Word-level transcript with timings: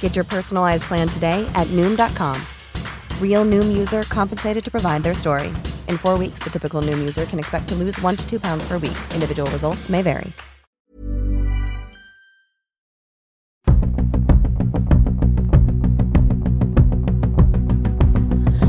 Get 0.00 0.16
your 0.16 0.24
personalized 0.24 0.82
plan 0.84 1.06
today 1.08 1.48
at 1.54 1.68
Noom.com. 1.68 2.36
Real 3.22 3.44
Noom 3.44 3.78
user 3.78 4.02
compensated 4.02 4.64
to 4.64 4.70
provide 4.72 5.04
their 5.04 5.14
story. 5.14 5.52
In 5.88 5.98
four 5.98 6.18
weeks, 6.18 6.40
the 6.42 6.50
typical 6.50 6.82
Noom 6.82 6.98
user 6.98 7.26
can 7.26 7.38
expect 7.38 7.68
to 7.68 7.76
lose 7.76 8.00
one 8.02 8.16
to 8.16 8.28
two 8.28 8.40
pounds 8.40 8.66
per 8.66 8.78
week. 8.78 8.98
Individual 9.14 9.48
results 9.52 9.88
may 9.88 10.02
vary. 10.02 10.32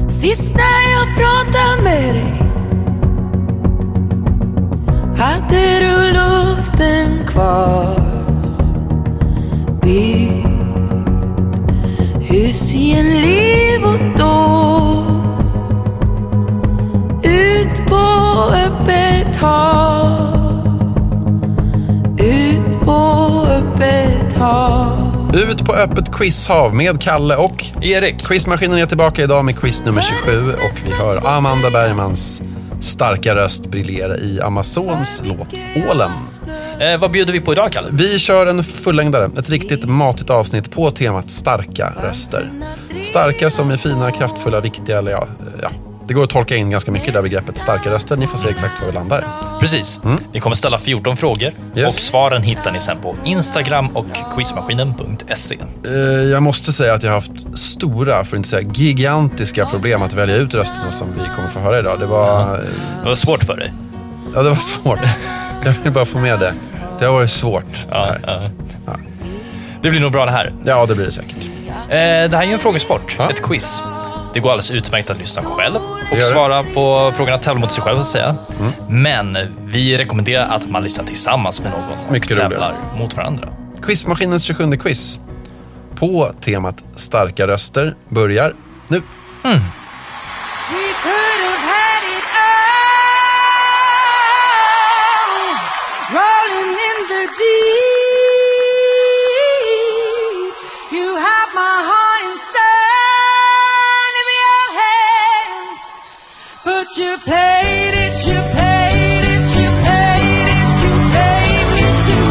Sist 0.10 0.56
när 0.56 0.92
jag 0.92 1.16
pratade 1.16 1.84
med 1.84 2.16
dig 2.16 2.44
hade 5.18 5.80
du 5.80 6.12
luften 6.12 7.28
kvar. 7.28 8.02
Bygg 9.82 10.49
hus 12.50 12.76
i 12.76 12.92
en 12.92 13.22
livbåt 13.22 14.18
då. 14.18 15.06
Ut 17.24 17.88
på 17.88 17.96
öppet 18.54 19.36
hav. 19.36 20.70
Ut 22.18 22.82
på 22.86 23.46
öppet 23.50 24.34
hav. 24.34 25.32
Ut 25.34 25.66
på 25.66 25.74
öppet 25.74 26.14
quizhav 26.14 26.76
med 26.76 27.02
Kalle 27.02 27.36
och 27.36 27.66
Erik. 27.82 28.26
Quizmaskinen 28.26 28.78
är 28.78 28.86
tillbaka 28.86 29.24
idag 29.24 29.46
med 29.46 29.60
quiz 29.60 29.86
nummer 29.86 30.02
27 30.02 30.52
och 30.52 30.86
vi 30.86 30.92
hör 30.92 31.28
Amanda 31.28 31.70
Bergmans 31.70 32.42
starka 32.80 33.36
röst 33.36 33.66
briljera 33.66 34.18
i 34.18 34.42
Amazons 34.42 35.22
låt 35.26 35.54
Ålen. 35.90 36.12
Eh, 36.80 37.00
vad 37.00 37.12
bjuder 37.12 37.34
vi 37.34 37.40
på 37.42 37.52
idag, 37.54 37.72
Kalle? 37.72 37.88
Vi 37.92 38.20
kör 38.20 38.46
en 38.46 38.64
fullängdare, 38.64 39.32
ett 39.40 39.50
riktigt 39.50 39.86
matigt 39.86 40.30
avsnitt 40.30 40.72
på 40.72 40.92
temat 40.92 41.32
starka 41.32 41.94
röster. 42.04 42.50
Starka 43.04 43.50
som 43.50 43.72
är 43.72 43.78
fina, 43.78 44.12
kraftfulla, 44.12 44.60
viktiga 44.62 44.98
eller 44.98 45.12
ja, 45.12 45.28
ja. 45.62 45.70
Det 46.08 46.14
går 46.14 46.24
att 46.24 46.30
tolka 46.30 46.56
in 46.56 46.70
ganska 46.70 46.92
mycket 46.92 47.08
i 47.08 47.12
det 47.12 47.22
begreppet 47.22 47.58
starka 47.58 47.90
röster. 47.90 48.18
Ni 48.18 48.28
får 48.28 48.38
se 48.38 48.50
exakt 48.50 48.80
var 48.82 48.88
vi 48.88 48.94
landar. 48.94 49.28
Precis. 49.60 50.00
Vi 50.32 50.40
kommer 50.40 50.56
ställa 50.56 50.78
14 50.78 51.18
frågor 51.18 51.52
Yes. 51.76 51.88
och 51.88 51.94
svaren 51.94 52.44
hittar 52.44 52.72
ni 52.72 52.80
sen 52.80 52.98
på 53.02 53.16
Instagram 53.26 53.88
och 53.88 54.06
quizmaskinen.se. 54.36 55.58
Eh, 55.86 55.92
Jag 56.32 56.44
måste 56.44 56.74
säga 56.74 56.94
att 56.94 57.04
jag 57.04 57.10
har 57.12 57.16
haft 57.16 57.32
stora, 57.58 58.26
för 58.26 58.36
att 58.36 58.38
inte 58.38 58.50
säga 58.50 58.70
gigantiska 58.74 59.66
problem 59.66 60.02
att 60.02 60.14
välja 60.14 60.36
ut 60.36 60.54
rösterna 60.54 60.92
som 60.92 61.08
vi 61.14 61.22
kommer 61.36 61.50
få 61.50 61.60
höra 61.60 61.80
idag. 61.80 62.00
Det 62.00 62.06
var, 62.06 62.54
eh, 62.54 62.60
Det 63.04 63.08
var 63.08 63.16
svårt 63.16 63.44
för 63.44 63.58
dig. 63.58 63.74
ja, 64.36 64.44
det 64.44 64.50
var 64.50 64.56
svårt. 64.56 65.00
Jag 65.66 65.74
vill 65.84 65.92
bara 65.92 66.06
få 66.06 66.20
med 66.20 66.40
det. 66.40 66.54
Det 67.00 67.06
har 67.06 67.14
varit 67.14 67.30
svårt. 67.32 67.86
Ja, 67.92 68.16
Nej. 68.28 68.50
ja. 68.86 68.94
Det 69.82 69.90
blir 69.90 70.00
nog 70.00 70.12
bra 70.12 70.26
det 70.26 70.32
här. 70.32 70.54
Ja, 70.66 70.86
det 70.86 70.96
blir 70.96 71.06
det 71.06 71.12
säkert. 71.12 71.36
Eh, 71.68 71.90
det 71.90 71.98
här 72.34 72.42
är 72.42 72.44
ju 72.44 72.54
en 72.54 72.60
frågesport, 72.60 73.18
ett 73.32 73.42
quiz. 73.44 73.84
Det 74.34 74.40
går 74.40 74.50
alldeles 74.50 74.72
utmärkt 74.72 75.10
att 75.10 75.18
lyssna 75.18 75.44
själv 75.44 75.76
och 75.76 75.98
det. 76.10 76.16
Mm. 76.16 76.22
svara 76.22 76.64
på 76.64 77.12
frågorna, 77.16 77.38
tävla 77.38 77.60
mot 77.62 77.72
sig 77.72 77.84
själv 77.84 77.96
så 77.96 78.02
att 78.02 78.08
säga. 78.08 78.36
Men 78.90 79.38
vi 79.66 79.98
rekommenderar 79.98 80.46
att 80.56 80.70
man 80.70 80.84
lyssnar 80.84 81.06
tillsammans 81.06 81.62
med 81.62 81.72
någon 81.72 81.84
och 82.08 82.12
Mycket 82.12 82.38
tävlar 82.38 82.48
roligare. 82.50 82.76
mot 82.98 83.18
varandra. 83.18 83.48
Quizmaskinens 83.82 84.44
27 84.44 84.72
quiz 84.78 85.20
på 85.96 86.32
temat 86.42 86.84
starka 86.96 87.48
röster 87.48 87.96
börjar 88.10 88.54
nu. 88.88 89.02
We 89.44 89.62
but 106.90 106.98
you 106.98 107.18
paid 107.20 107.94
it, 107.94 108.26
you 108.26 108.34
paid 108.34 109.24
it, 109.24 109.56
you 109.58 109.70
paid 109.86 110.48
it, 110.50 110.70
you 110.84 110.94
paid 111.14 111.66
me 111.76 111.86
too. 112.08 112.30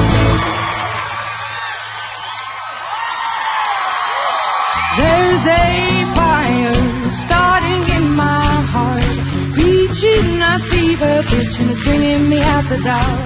There's 4.99 5.45
a 5.47 5.98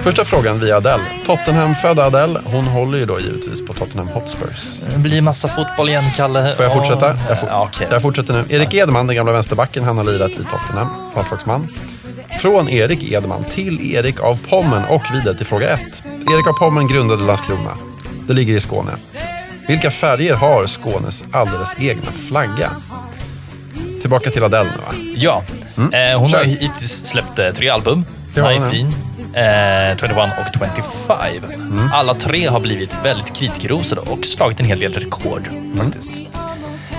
Första 0.03 0.25
frågan 0.25 0.59
via 0.59 0.77
Adele. 0.77 1.03
Tottenham-födda 1.25 2.05
Adele, 2.05 2.39
hon 2.45 2.65
håller 2.65 2.97
ju 2.97 3.05
då 3.05 3.19
givetvis 3.19 3.65
på 3.65 3.73
Tottenham 3.73 4.07
Hotspurs. 4.07 4.79
Det 4.93 4.99
blir 4.99 5.21
massa 5.21 5.47
fotboll 5.49 5.89
igen, 5.89 6.03
Kalle. 6.15 6.53
Får 6.55 6.65
jag 6.65 6.71
Ja, 6.71 6.75
fortsätta? 6.77 7.07
Jag, 7.29 7.39
for- 7.39 7.49
ja, 7.49 7.63
okej. 7.73 7.87
jag 7.91 8.01
fortsätter 8.01 8.33
nu. 8.33 8.43
Erik 8.55 8.73
Edman, 8.73 9.07
den 9.07 9.15
gamla 9.15 9.31
vänsterbacken, 9.31 9.83
han 9.83 9.97
har 9.97 10.03
lirat 10.03 10.31
i 10.31 10.35
Tottenham, 10.49 10.87
landslagsman. 11.15 11.67
Från 12.41 12.69
Erik 12.69 13.11
Edman 13.11 13.43
till 13.43 13.91
Erik 13.95 14.19
av 14.19 14.37
Pommern 14.49 14.83
och 14.85 15.01
vidare 15.13 15.37
till 15.37 15.45
fråga 15.45 15.69
ett. 15.69 16.03
Erik 16.05 16.47
av 16.47 16.53
Pommern 16.53 16.87
grundade 16.87 17.23
Landskrona. 17.23 17.77
Det 18.27 18.33
ligger 18.33 18.53
i 18.53 18.59
Skåne. 18.59 18.91
Vilka 19.67 19.91
färger 19.91 20.33
har 20.35 20.67
Skånes 20.67 21.23
alldeles 21.31 21.75
egna 21.79 22.11
flagga? 22.27 22.71
Tillbaka 24.01 24.29
till 24.29 24.43
Adele 24.43 24.63
nu 24.69 24.77
va? 24.77 25.13
Ja, 25.15 25.43
eh, 25.77 26.19
hon 26.19 26.29
Kör. 26.29 26.37
har 26.37 26.45
hittills 26.45 27.05
släppt 27.05 27.39
eh, 27.39 27.49
tre 27.49 27.69
album. 27.69 28.05
Hon, 28.35 28.55
ja. 28.55 28.69
Fin, 28.69 28.87
eh, 29.33 29.97
21 29.97 30.31
och 30.39 30.47
25. 30.53 31.43
Mm. 31.53 31.89
Alla 31.93 32.13
tre 32.13 32.47
har 32.47 32.59
blivit 32.59 32.97
väldigt 33.03 33.35
kritikerrosade 33.37 34.01
och 34.01 34.25
slagit 34.25 34.59
en 34.59 34.65
hel 34.65 34.79
del 34.79 34.93
rekord 34.93 35.47
Mm. 35.47 35.77
faktiskt. 35.77 36.21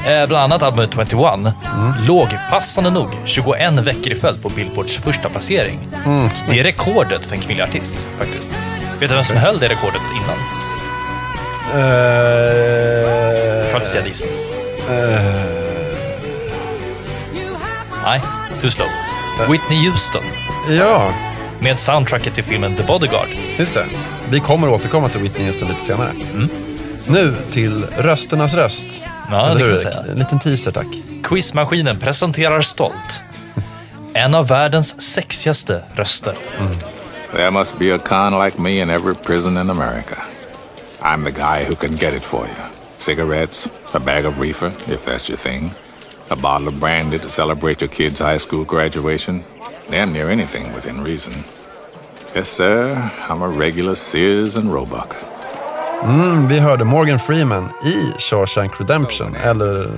Eh, 0.07 0.27
bland 0.27 0.45
annat 0.53 0.63
albumet 0.63 0.91
21 1.11 1.53
Mm. 1.75 1.95
låg 2.07 2.29
passande 2.51 2.91
nog 2.91 3.09
21 3.25 3.79
veckor 3.83 4.13
i 4.13 4.15
följd 4.17 4.43
på 4.43 4.49
Billboards 4.49 4.97
första 4.97 5.29
placering. 5.29 5.79
Mm. 6.05 6.29
Det 6.49 6.61
är 6.61 6.65
rekordet 6.65 7.27
för 7.27 7.35
en 7.35 7.41
kvinnlig 7.41 7.65
artist 7.65 8.07
faktiskt. 8.19 8.51
Vet 9.01 9.09
du 9.09 9.15
vem 9.15 9.25
som 9.25 9.37
höll 9.37 9.59
det 9.59 9.69
rekordet 9.69 10.03
innan? 10.17 10.39
Uh, 11.77 13.71
Kvalificerad 13.71 14.07
gissning. 14.07 14.31
Nej, 18.05 18.21
too 18.61 18.71
slow. 18.71 18.89
Whitney 19.49 19.89
Houston 19.91 20.23
ja, 20.69 21.13
med 21.61 21.79
soundtracket 21.79 22.35
till 22.35 22.45
filmen 22.45 22.75
The 22.75 22.83
Bodyguard. 22.83 23.29
just 23.59 23.75
det. 23.75 23.87
Vi 24.31 24.41
kommer 24.41 24.69
återkomma 24.69 25.09
till 25.09 25.21
Whitney 25.21 25.45
Houston 25.47 25.69
lite 25.69 25.81
senare. 25.81 26.13
Nu 27.09 27.35
till 27.51 27.85
rösternas 27.99 28.55
röst. 28.55 28.89
Ja, 29.31 29.47
Eller 29.47 29.55
det 29.55 29.61
kan 29.61 29.71
man 29.71 29.79
säga. 29.79 30.13
En 30.13 30.19
liten 30.19 30.39
teaser 30.39 30.71
tack. 30.73 30.87
Quizmaskinen 31.23 31.99
presenterar 31.99 32.61
stolt 32.61 33.23
en 34.15 34.35
av 34.35 34.47
världens 34.47 35.01
sexigaste 35.03 35.83
röster. 35.95 36.35
There 37.33 37.51
must 37.51 37.79
be 37.79 37.95
a 37.95 37.99
con 37.99 38.45
like 38.45 38.61
me 38.61 38.71
in 38.83 38.91
every 38.91 39.15
prison 39.15 39.57
in 39.57 39.71
America. 39.71 40.17
I'm 41.03 41.25
the 41.25 41.31
guy 41.31 41.65
who 41.69 41.75
can 41.75 41.91
get 41.97 42.15
it 42.15 42.23
for 42.25 42.41
you. 42.47 42.65
Cigarettes, 42.99 43.69
a 43.93 43.99
bag 44.01 44.27
of 44.27 44.39
reefer, 44.41 44.73
if 44.87 45.05
that's 45.05 45.29
your 45.29 45.39
thing, 45.39 45.71
a 46.29 46.37
bottle 46.37 46.69
of 46.69 46.81
brandy 46.81 47.19
to 47.19 47.29
celebrate 47.29 47.81
your 47.85 47.91
kid's 47.91 48.21
high 48.21 48.39
school 48.39 48.65
graduation, 48.65 49.45
damn 49.91 50.13
near 50.13 50.31
anything 50.31 50.67
within 50.75 51.05
reason. 51.05 51.35
Yes, 52.37 52.49
sir, 52.49 52.97
I'm 53.29 53.43
a 53.43 53.49
regular 53.49 53.95
Sears 53.95 54.57
and 54.57 54.73
Roebuck. 54.73 55.13
Mm, 56.03 56.49
vi 56.49 56.59
hörde 56.59 56.85
Morgan 56.85 57.19
Freeman 57.19 57.69
i 57.85 58.13
Shawshank 58.19 58.81
Redemption, 58.81 59.37
eller 59.37 59.89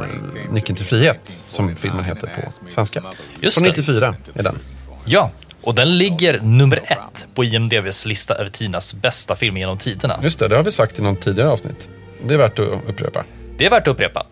Nyckeln 0.50 0.76
till 0.76 0.86
frihet, 0.86 1.44
som 1.48 1.76
filmen 1.76 2.04
heter 2.04 2.26
på 2.26 2.70
svenska. 2.70 3.02
Just 3.40 3.58
Från 3.58 3.64
det. 3.64 3.70
94 3.70 4.14
är 4.34 4.42
den. 4.42 4.58
Ja, 5.04 5.30
Och 5.62 5.74
den 5.74 5.98
ligger 5.98 6.40
nummer 6.40 6.80
ett 6.84 7.26
på 7.34 7.44
IMDBs 7.44 8.06
lista 8.06 8.34
över 8.34 8.50
tidernas 8.50 8.94
bästa 8.94 9.36
filmer 9.36 9.60
genom 9.60 9.78
tiderna. 9.78 10.18
Just 10.22 10.38
det, 10.38 10.48
det 10.48 10.56
har 10.56 10.62
vi 10.62 10.70
sagt 10.72 10.98
i 10.98 11.02
något 11.02 11.20
tidigare 11.20 11.50
avsnitt. 11.50 11.88
Det 12.22 12.34
är 12.34 12.38
värt 12.38 12.58
att 12.58 12.68
upprepa. 12.88 13.24
Det 13.58 13.66
är 13.66 13.70
värt 13.70 13.82
att 13.82 13.88
upprepa. 13.88 14.26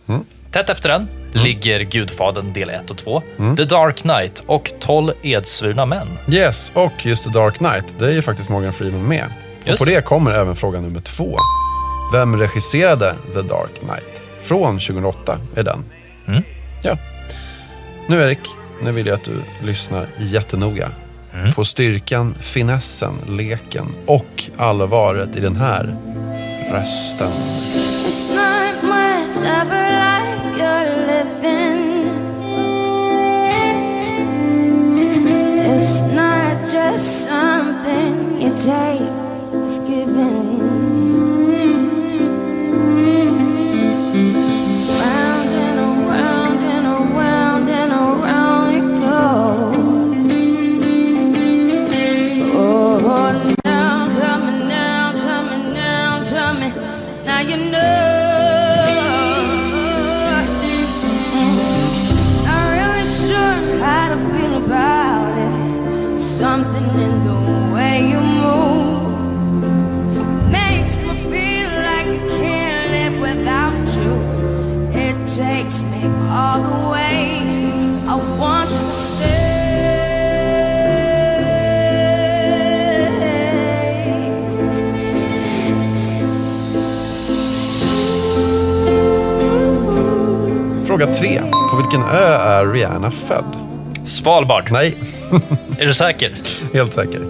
Tätt 0.54 0.70
efter 0.70 0.88
den 0.88 1.08
ligger 1.32 1.80
Gudfadern 1.80 2.52
del 2.52 2.70
1 2.70 2.90
och 2.90 2.96
2, 2.96 3.22
The 3.56 3.64
Dark 3.64 3.96
Knight 3.96 4.42
och 4.46 4.72
12 4.80 5.12
edsvurna 5.22 5.86
män. 5.86 6.06
Yes, 6.32 6.72
och 6.74 6.92
just 7.06 7.24
The 7.24 7.30
Dark 7.30 7.54
Knight, 7.56 7.98
det 7.98 8.06
är 8.06 8.10
ju 8.10 8.22
faktiskt 8.22 8.48
Morgan 8.48 8.72
Freeman 8.72 9.08
med. 9.08 9.24
Och 9.72 9.78
på 9.78 9.84
det. 9.84 9.94
det 9.94 10.02
kommer 10.02 10.30
även 10.32 10.56
fråga 10.56 10.80
nummer 10.80 11.00
två. 11.00 11.38
Vem 12.12 12.36
regisserade 12.38 13.14
The 13.34 13.42
Dark 13.42 13.80
Knight? 13.80 14.22
Från 14.42 14.78
2008 14.78 15.38
är 15.56 15.62
den. 15.62 15.84
Mm. 16.28 16.42
Ja. 16.82 16.98
Nu 18.08 18.22
Erik, 18.22 18.40
nu 18.82 18.92
vill 18.92 19.06
jag 19.06 19.14
att 19.14 19.24
du 19.24 19.42
lyssnar 19.62 20.06
jättenoga 20.18 20.88
Mm. 21.34 21.52
på 21.52 21.64
styrkan, 21.64 22.34
finessen, 22.40 23.14
leken 23.28 23.86
och 24.06 24.44
allvaret 24.56 25.36
i 25.36 25.40
den 25.40 25.56
här 25.56 25.96
rösten. 26.72 27.30
Something 37.02 38.40
you 38.40 38.56
take, 38.58 39.02
is 39.64 39.78
given. 39.80 40.43
Fråga 91.04 91.14
tre. 91.16 91.42
På 91.70 91.76
vilken 91.76 92.02
ö 92.02 92.34
är 92.34 92.66
Rihanna 92.66 93.10
född? 93.10 93.56
Svalbard. 94.04 94.68
Nej, 94.72 94.96
Är 95.78 95.86
du 95.86 95.92
säker? 95.92 96.32
helt 96.74 96.92
säker. 96.92 97.20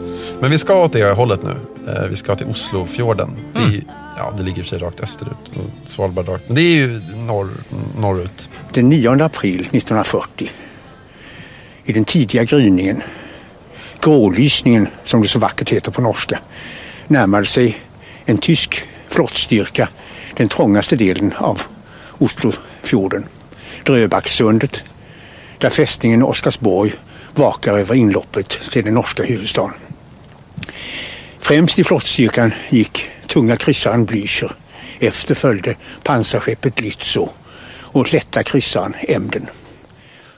Men 0.41 0.51
vi 0.51 0.59
ska 0.59 0.75
åt 0.85 0.93
det 0.93 1.13
hållet 1.17 1.41
nu. 1.43 1.57
Eh, 1.93 2.09
Vi 2.09 2.17
ska 2.17 2.35
till 2.35 2.47
Oslofjorden. 2.47 3.37
Det, 3.53 3.59
är, 3.61 3.65
Mm. 3.65 3.81
ja, 4.17 4.33
det 4.37 4.43
ligger 4.43 4.63
i 4.63 4.65
sig 4.65 4.79
rakt 4.79 5.01
österut. 5.01 5.37
och 5.55 5.89
Svalbard 5.91 6.29
rakt. 6.29 6.45
Men 6.47 6.55
det 6.55 6.61
är 6.61 6.75
ju 6.77 7.01
norr, 7.17 7.51
norrut. 7.99 8.49
Den 8.73 8.89
9 8.89 9.11
april 9.25 9.61
1940, 9.61 10.51
i 11.85 11.93
den 11.93 12.05
tidiga 12.05 12.45
gryningen, 12.45 13.03
grålysningen 14.01 14.89
som 15.05 15.23
det 15.23 15.29
så 15.29 15.39
vackert 15.39 15.71
heter 15.71 15.91
på 15.93 16.03
norska, 16.03 16.39
närmade 17.07 17.47
sig 17.47 17.79
en 18.25 18.39
tysk 18.39 18.83
flottstyrka 19.09 19.89
den 20.37 20.49
trångaste 20.49 20.97
delen 20.97 21.33
av 21.39 21.63
Oslofjorden, 22.19 23.25
Dröbackssundet, 23.85 24.85
där 25.59 25.71
fästningen 25.71 26.23
Oscarsborg 26.23 26.93
vakar 27.35 27.79
över 27.79 27.95
inloppet 27.95 28.49
till 28.49 28.85
den 28.85 28.95
norska 28.95 29.23
huvudstaden. 29.23 29.75
Främst 31.39 31.79
i 31.79 31.85
flottstyrkan 31.85 32.53
gick 32.69 33.11
tunga 33.27 33.57
kryssaren 33.57 34.07
Blücher. 34.07 34.53
Efter 35.01 35.35
följde 35.35 35.77
pansarskeppet 36.03 36.81
Lützow 36.81 37.29
och 37.83 38.13
lätta 38.13 38.43
kryssaren 38.43 38.95
Emden. 39.01 39.47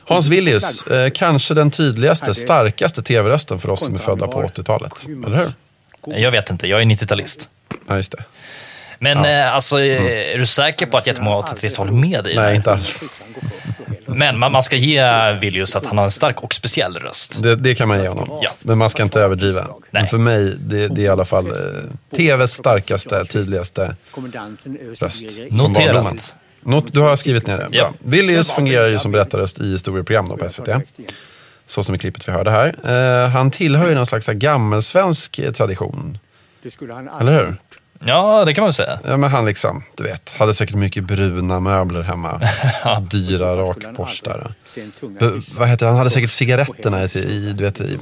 Hans 0.04 0.28
Villius, 0.28 0.86
eh, 0.86 1.10
kanske 1.10 1.54
den 1.54 1.70
tydligaste, 1.70 2.34
starkaste 2.34 3.02
tv-rösten 3.02 3.58
för 3.58 3.70
oss 3.70 3.84
som 3.84 3.94
är 3.94 3.98
födda 3.98 4.26
på 4.28 4.42
80-talet. 4.42 5.06
Eller 5.26 5.36
hur? 5.36 5.52
Jag 6.20 6.30
vet 6.30 6.50
inte, 6.50 6.66
jag 6.66 6.80
är 6.80 6.84
90-talist. 6.84 7.48
Ja, 7.86 7.96
just 7.96 8.12
det. 8.12 8.24
Men 8.98 9.24
eh, 9.24 9.54
alltså, 9.54 9.80
eh, 9.80 10.34
är 10.34 10.38
du 10.38 10.46
säker 10.46 10.86
på 10.86 10.96
att 10.96 11.06
jättemånga 11.06 11.36
83 11.36 11.70
håller 11.78 11.92
med 11.92 12.24
dig? 12.24 12.36
Nej, 12.36 12.56
inte 12.56 12.72
alls. 12.72 13.04
Men 14.06 14.38
man, 14.38 14.52
man 14.52 14.62
ska 14.62 14.76
ge 14.76 15.32
Villius 15.40 15.76
att 15.76 15.86
han 15.86 15.98
har 15.98 16.04
en 16.04 16.10
stark 16.10 16.42
och 16.42 16.54
speciell 16.54 16.96
röst. 16.96 17.42
Det, 17.42 17.56
det 17.56 17.74
kan 17.74 17.88
man 17.88 18.02
ge 18.02 18.08
honom. 18.08 18.38
Ja. 18.42 18.50
Men 18.60 18.78
man 18.78 18.90
ska 18.90 19.02
inte 19.02 19.20
överdriva. 19.20 19.66
Men 19.90 20.06
för 20.06 20.18
mig, 20.18 20.56
det, 20.60 20.88
det 20.88 21.00
är 21.00 21.04
i 21.04 21.08
alla 21.08 21.24
fall 21.24 21.46
eh, 21.46 22.16
tvs 22.16 22.52
starkaste, 22.52 23.24
tydligaste 23.24 23.96
röst. 25.00 25.24
Noterat. 25.50 26.34
Not, 26.60 26.92
du 26.92 27.00
har 27.00 27.16
skrivit 27.16 27.46
ner 27.46 27.58
det. 27.58 27.68
Bra. 27.68 27.78
Ja. 27.78 27.92
Villius 27.98 28.50
fungerar 28.50 28.86
ju 28.86 28.98
som 28.98 29.12
berättarröst 29.12 29.58
i 29.58 29.70
historieprogram 29.70 30.28
då 30.28 30.36
på 30.36 30.48
SVT. 30.48 30.68
Så 31.66 31.84
som 31.84 31.94
i 31.94 31.98
klippet 31.98 32.28
vi 32.28 32.32
hörde 32.32 32.50
här. 32.50 32.74
Eh, 33.24 33.28
han 33.28 33.50
tillhör 33.50 33.88
ju 33.88 33.94
någon 33.94 34.06
slags 34.06 34.26
gammelsvensk 34.26 35.38
eh, 35.38 35.52
tradition. 35.52 36.18
Eller 37.20 37.32
hur? 37.32 37.56
Ja, 38.04 38.44
det 38.44 38.54
kan 38.54 38.62
man 38.62 38.66
väl 38.66 38.74
säga. 38.74 38.98
Ja, 39.04 39.16
men 39.16 39.30
han 39.30 39.44
liksom, 39.44 39.82
du 39.94 40.04
vet, 40.04 40.34
hade 40.38 40.54
säkert 40.54 40.76
mycket 40.76 41.04
bruna 41.04 41.60
möbler 41.60 42.02
hemma. 42.02 42.40
Dyra 43.10 43.56
rakborstar. 43.56 44.54
Vad 45.56 45.68
heter 45.68 45.86
det? 45.86 45.90
Han 45.90 45.98
hade 45.98 46.10
säkert 46.10 46.30
cigaretterna 46.30 47.04
i, 47.04 47.18
i, 47.18 47.52
du 47.52 47.64
vet, 47.64 47.80
i 47.80 47.98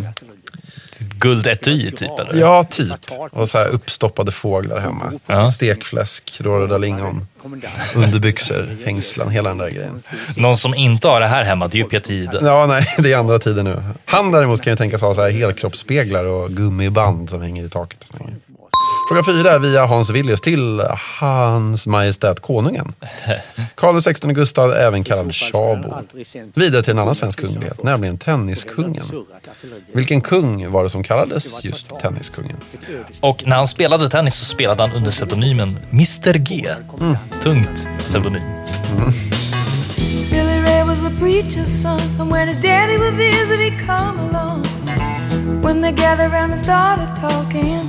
Guldetui 0.98 1.90
typ 1.90 2.18
eller? 2.18 2.40
Ja, 2.40 2.64
typ. 2.64 3.10
Och 3.32 3.48
så 3.48 3.58
här 3.58 3.66
uppstoppade 3.66 4.32
fåglar 4.32 4.78
hemma. 4.78 5.12
Ja. 5.26 5.52
Stekfläsk, 5.52 6.40
råröda 6.40 6.78
lingon, 6.78 7.26
underbyxor, 7.94 8.76
hängslen, 8.84 9.30
hela 9.30 9.48
den 9.48 9.58
där 9.58 9.70
grejen. 9.70 10.02
Någon 10.36 10.56
som 10.56 10.74
inte 10.74 11.08
har 11.08 11.20
det 11.20 11.26
här 11.26 11.44
hemma, 11.44 11.68
det 11.68 11.80
är 11.80 11.92
ju 12.08 12.14
Jihde. 12.14 12.38
Ja, 12.42 12.66
nej, 12.66 12.86
det 12.98 13.12
är 13.12 13.16
andra 13.16 13.38
tider 13.38 13.62
nu. 13.62 13.82
Han 14.04 14.32
däremot 14.32 14.62
kan 14.62 14.72
ju 14.72 14.76
tänkas 14.76 15.00
ha 15.00 15.14
så 15.14 15.22
här 15.22 15.30
helkroppsspeglar 15.30 16.24
och 16.24 16.50
gummiband 16.50 17.30
som 17.30 17.42
hänger 17.42 17.64
i 17.64 17.68
taket. 17.68 18.10
och. 18.18 18.28
Fråga 19.08 19.22
fyra 19.22 19.58
via 19.58 19.86
Hans 19.86 20.10
Villius 20.10 20.40
till 20.40 20.82
Hans 21.20 21.86
Majestät 21.86 22.40
Konungen. 22.40 22.92
Karl 23.74 24.00
XVI 24.00 24.32
Gustav, 24.32 24.72
även 24.72 25.04
kallad 25.04 25.34
Tjabo. 25.34 25.98
Vidare 26.54 26.82
till 26.82 26.90
en 26.90 26.98
annan 26.98 27.14
svensk 27.14 27.40
kunglighet, 27.40 27.82
nämligen 27.82 28.18
Tenniskungen. 28.18 29.04
Vilken 29.92 30.20
kung 30.20 30.70
var 30.70 30.82
det 30.82 30.90
som 30.90 31.02
kallades 31.02 31.64
just 31.64 32.00
Tenniskungen? 32.00 32.56
Och 33.20 33.42
när 33.46 33.56
han 33.56 33.66
spelade 33.66 34.08
tennis 34.08 34.34
så 34.34 34.44
spelade 34.44 34.82
han 34.82 34.92
under 34.92 35.10
pseudonymen 35.10 35.78
Mr 35.90 36.38
G. 36.38 36.68
Tungt 37.42 37.88
pseudonym. 37.98 38.42
Billy 40.30 40.60
Ray 40.62 40.84
was 40.84 41.02
a 41.02 41.10
preacher's 41.20 41.82
son, 41.82 42.00
and 42.20 42.32
when 42.32 42.48
his 42.48 42.56
daddy 42.56 42.98
would 42.98 43.14
visit, 43.14 43.60
he'd 43.60 43.86
come 43.86 44.18
along. 44.20 44.64
When 45.62 45.82
they 45.82 45.92
gathered 45.92 46.32
around 46.32 46.50
and 46.50 46.58
started 46.58 47.16
talking, 47.16 47.88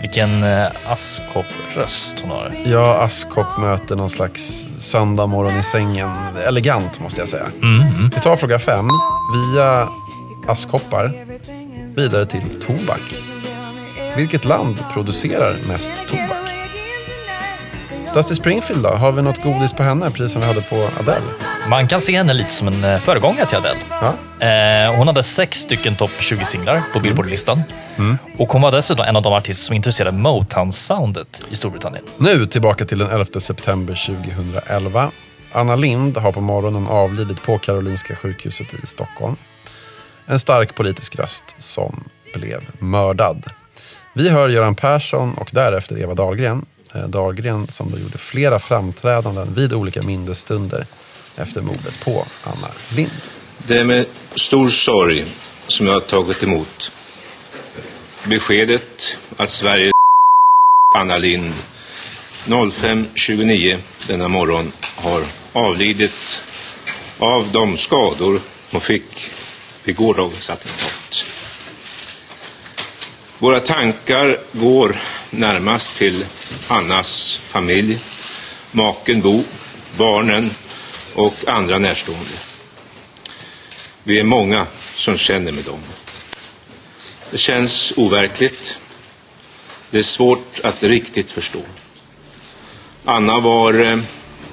Vilken 0.00 0.42
eh, 0.42 0.66
askoppröst 0.86 2.20
hon 2.22 2.30
har. 2.30 2.52
Ja, 2.64 3.02
Askkopp 3.02 3.58
möter 3.58 3.96
någon 3.96 4.10
slags 4.10 4.68
söndag 4.78 5.26
morgon 5.26 5.58
i 5.58 5.62
sängen. 5.62 6.10
Elegant 6.46 7.00
måste 7.00 7.20
jag 7.20 7.28
säga. 7.28 7.46
Vi 8.14 8.20
tar 8.20 8.36
fråga 8.36 8.58
fem. 8.58 8.88
Via 9.34 9.88
askkoppar 10.46 11.12
vidare 11.96 12.26
till 12.26 12.42
tobak. 12.66 13.00
Vilket 14.16 14.44
land 14.44 14.76
producerar 14.92 15.54
mest 15.68 15.92
tobak? 16.10 16.61
Dusty 18.14 18.34
Springfield 18.34 18.82
då? 18.82 18.88
Har 18.88 19.12
vi 19.12 19.22
något 19.22 19.42
godis 19.42 19.72
på 19.72 19.82
henne, 19.82 20.10
precis 20.10 20.32
som 20.32 20.40
vi 20.40 20.46
hade 20.46 20.62
på 20.62 20.88
Adele? 21.00 21.26
Man 21.68 21.88
kan 21.88 22.00
se 22.00 22.16
henne 22.16 22.32
lite 22.32 22.50
som 22.50 22.68
en 22.68 22.84
eh, 22.84 22.98
föregångare 22.98 23.46
till 23.46 23.56
Adele. 23.56 23.78
Ja. 23.90 24.14
Eh, 24.46 24.96
hon 24.96 25.06
hade 25.06 25.22
sex 25.22 25.58
stycken 25.58 25.96
topp 25.96 26.10
20-singlar 26.20 26.82
på 26.92 27.00
Billboard-listan. 27.00 27.62
Och 28.38 28.52
hon 28.52 28.62
var 28.62 28.72
dessutom 28.72 29.04
en 29.04 29.16
av 29.16 29.22
de 29.22 29.32
artister 29.32 29.66
som 29.66 29.76
introducerade 29.76 30.16
Motown-soundet 30.16 31.42
i 31.50 31.54
Storbritannien. 31.54 32.04
Nu 32.16 32.46
tillbaka 32.46 32.84
till 32.84 32.98
den 32.98 33.10
11 33.10 33.24
september 33.40 34.06
2011. 34.06 35.10
Anna 35.52 35.76
Lind 35.76 36.16
har 36.16 36.32
på 36.32 36.40
morgonen 36.40 36.86
avlidit 36.86 37.42
på 37.42 37.58
Karolinska 37.58 38.16
sjukhuset 38.16 38.74
i 38.74 38.86
Stockholm. 38.86 39.36
En 40.26 40.38
stark 40.38 40.74
politisk 40.74 41.16
röst 41.16 41.54
som 41.58 42.04
blev 42.34 42.60
mördad. 42.78 43.46
Vi 44.14 44.28
hör 44.28 44.48
Göran 44.48 44.74
Persson 44.74 45.34
och 45.34 45.50
därefter 45.52 45.98
Eva 45.98 46.14
Dahlgren. 46.14 46.66
Eh, 46.94 47.08
Dahlgren 47.08 47.68
som 47.68 47.90
då 47.90 47.98
gjorde 47.98 48.18
flera 48.18 48.58
framträdanden 48.58 49.54
vid 49.54 49.72
olika 49.72 50.02
minnesstunder 50.02 50.86
efter 51.36 51.60
mordet 51.60 52.04
på 52.04 52.26
Anna 52.42 52.68
Lind. 52.96 53.10
Det 53.58 53.78
är 53.78 53.84
med 53.84 54.06
stor 54.34 54.68
sorg 54.68 55.24
som 55.66 55.86
jag 55.86 55.94
har 55.94 56.00
tagit 56.00 56.42
emot 56.42 56.92
beskedet 58.24 59.18
att 59.36 59.50
Sveriges 59.50 59.92
Anna 60.94 61.18
Lind 61.18 61.52
05.29 62.46 63.78
denna 64.08 64.28
morgon 64.28 64.72
har 64.96 65.22
avlidit 65.52 66.44
av 67.18 67.48
de 67.52 67.76
skador 67.76 68.40
hon 68.70 68.80
fick 68.80 69.30
vid 69.84 69.96
gårdagens 69.96 70.50
attentat. 70.50 71.24
Våra 73.38 73.60
tankar 73.60 74.38
går 74.52 74.96
närmast 75.32 75.96
till 75.96 76.24
Annas 76.68 77.36
familj, 77.36 77.98
maken 78.72 79.20
Bo, 79.20 79.42
barnen 79.96 80.50
och 81.14 81.34
andra 81.48 81.78
närstående. 81.78 82.30
Vi 84.04 84.18
är 84.20 84.24
många 84.24 84.66
som 84.94 85.16
känner 85.18 85.52
med 85.52 85.64
dem. 85.64 85.80
Det 87.30 87.38
känns 87.38 87.92
overkligt. 87.96 88.78
Det 89.90 89.98
är 89.98 90.02
svårt 90.02 90.60
att 90.64 90.82
riktigt 90.82 91.30
förstå. 91.32 91.60
Anna 93.04 93.40
var 93.40 93.90
eh, 93.90 93.98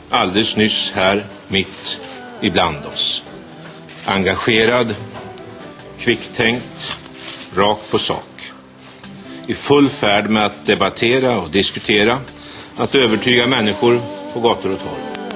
alldeles 0.10 0.56
nyss 0.58 0.92
här 0.96 1.26
mitt 1.48 2.00
ibland 2.42 2.86
oss. 2.86 3.24
Engagerad, 4.06 4.96
kvicktänkt, 6.00 6.98
rakt 7.56 7.92
på 7.92 8.00
sak. 8.00 8.29
I 9.50 9.54
full 9.54 9.90
färd 9.90 10.30
med 10.30 10.46
att 10.46 10.66
debattera 10.66 11.40
och 11.40 11.50
diskutera, 11.50 12.20
att 12.78 12.96
övertyga 12.96 13.48
människor 13.48 14.00
på 14.34 14.40
gator 14.40 14.72
och 14.72 14.80
torg. 14.80 15.30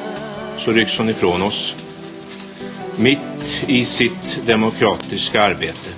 Så 0.57 0.71
rycks 0.71 0.97
hon 0.97 1.09
ifrån 1.09 1.41
oss 1.41 1.75
mitt 2.95 3.65
i 3.67 3.85
sitt 3.85 4.41
demokratiska 4.45 5.41
arbete. 5.43 5.89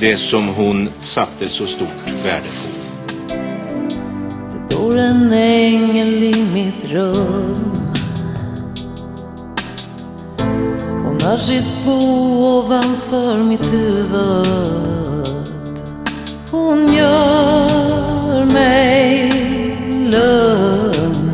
Det 0.00 0.16
som 0.16 0.48
hon 0.48 0.88
satte 1.02 1.48
så 1.48 1.66
stort 1.66 2.24
värde 2.24 2.44
på. 2.44 3.34
Det 4.52 4.76
bor 4.76 4.98
en 4.98 5.32
ängel 5.32 6.22
i 6.22 6.42
mitt 6.54 6.84
rum 6.84 7.72
Hon 11.04 11.20
har 11.22 11.36
sitt 11.36 11.84
bo 11.84 11.92
ovanför 12.58 13.38
mitt 13.42 13.72
huvud 13.72 14.91
hon 16.52 16.92
gör 16.92 18.44
mig 18.44 19.32
lugn 20.10 21.32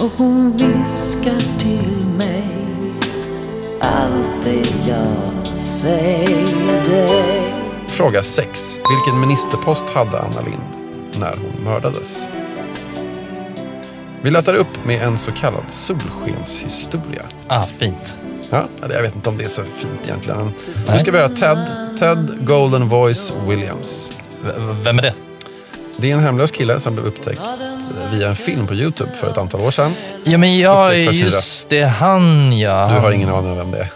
Och 0.00 0.10
hon 0.16 0.56
viskar 0.56 1.58
till 1.58 2.06
mig 2.18 2.44
allt 3.80 4.44
det 4.44 4.88
jag 4.88 5.46
säger 5.58 6.84
dig 6.90 7.54
Fråga 7.86 8.22
6. 8.22 8.78
Vilken 8.90 9.20
ministerpost 9.20 9.84
hade 9.90 10.20
Anna 10.20 10.40
Lind 10.40 11.00
när 11.20 11.36
hon 11.36 11.64
mördades? 11.64 12.28
Vi 14.22 14.30
letar 14.30 14.54
upp 14.54 14.84
med 14.86 15.02
en 15.02 15.18
så 15.18 15.32
kallad 15.32 15.70
solskenshistoria. 15.70 17.22
Ah, 17.48 17.62
fint. 17.62 18.18
Ja, 18.50 18.64
jag 18.80 19.02
vet 19.02 19.14
inte 19.14 19.28
om 19.28 19.36
det 19.36 19.44
är 19.44 19.48
så 19.48 19.62
fint 19.64 20.00
egentligen. 20.04 20.52
Nu 20.92 20.98
ska 20.98 21.10
vi 21.10 21.18
höra 21.18 21.28
Ted, 21.28 21.58
Ted 21.98 22.38
Golden 22.46 22.88
Voice 22.88 23.32
Williams. 23.48 24.12
V- 24.44 24.50
vem 24.82 24.98
är 24.98 25.02
det? 25.02 25.14
Det 25.96 26.10
är 26.10 26.14
en 26.14 26.20
hemlös 26.22 26.50
kille 26.50 26.80
som 26.80 26.94
blev 26.94 27.06
upptäckt 27.06 27.40
via 28.12 28.28
en 28.28 28.36
film 28.36 28.66
på 28.66 28.74
YouTube 28.74 29.10
för 29.12 29.30
ett 29.30 29.38
antal 29.38 29.60
år 29.60 29.70
sedan. 29.70 29.92
Ja, 30.24 30.38
men 30.38 30.58
ja, 30.58 30.86
Upptäckt 30.86 31.06
för 31.18 31.24
just 31.24 31.68
det. 31.68 31.82
Han, 31.82 32.58
ja. 32.58 32.88
Du 32.94 33.00
har 33.00 33.10
ingen 33.12 33.28
aning 33.28 33.50
om 33.50 33.56
vem 33.56 33.70
det 33.70 33.78
är. 33.78 33.90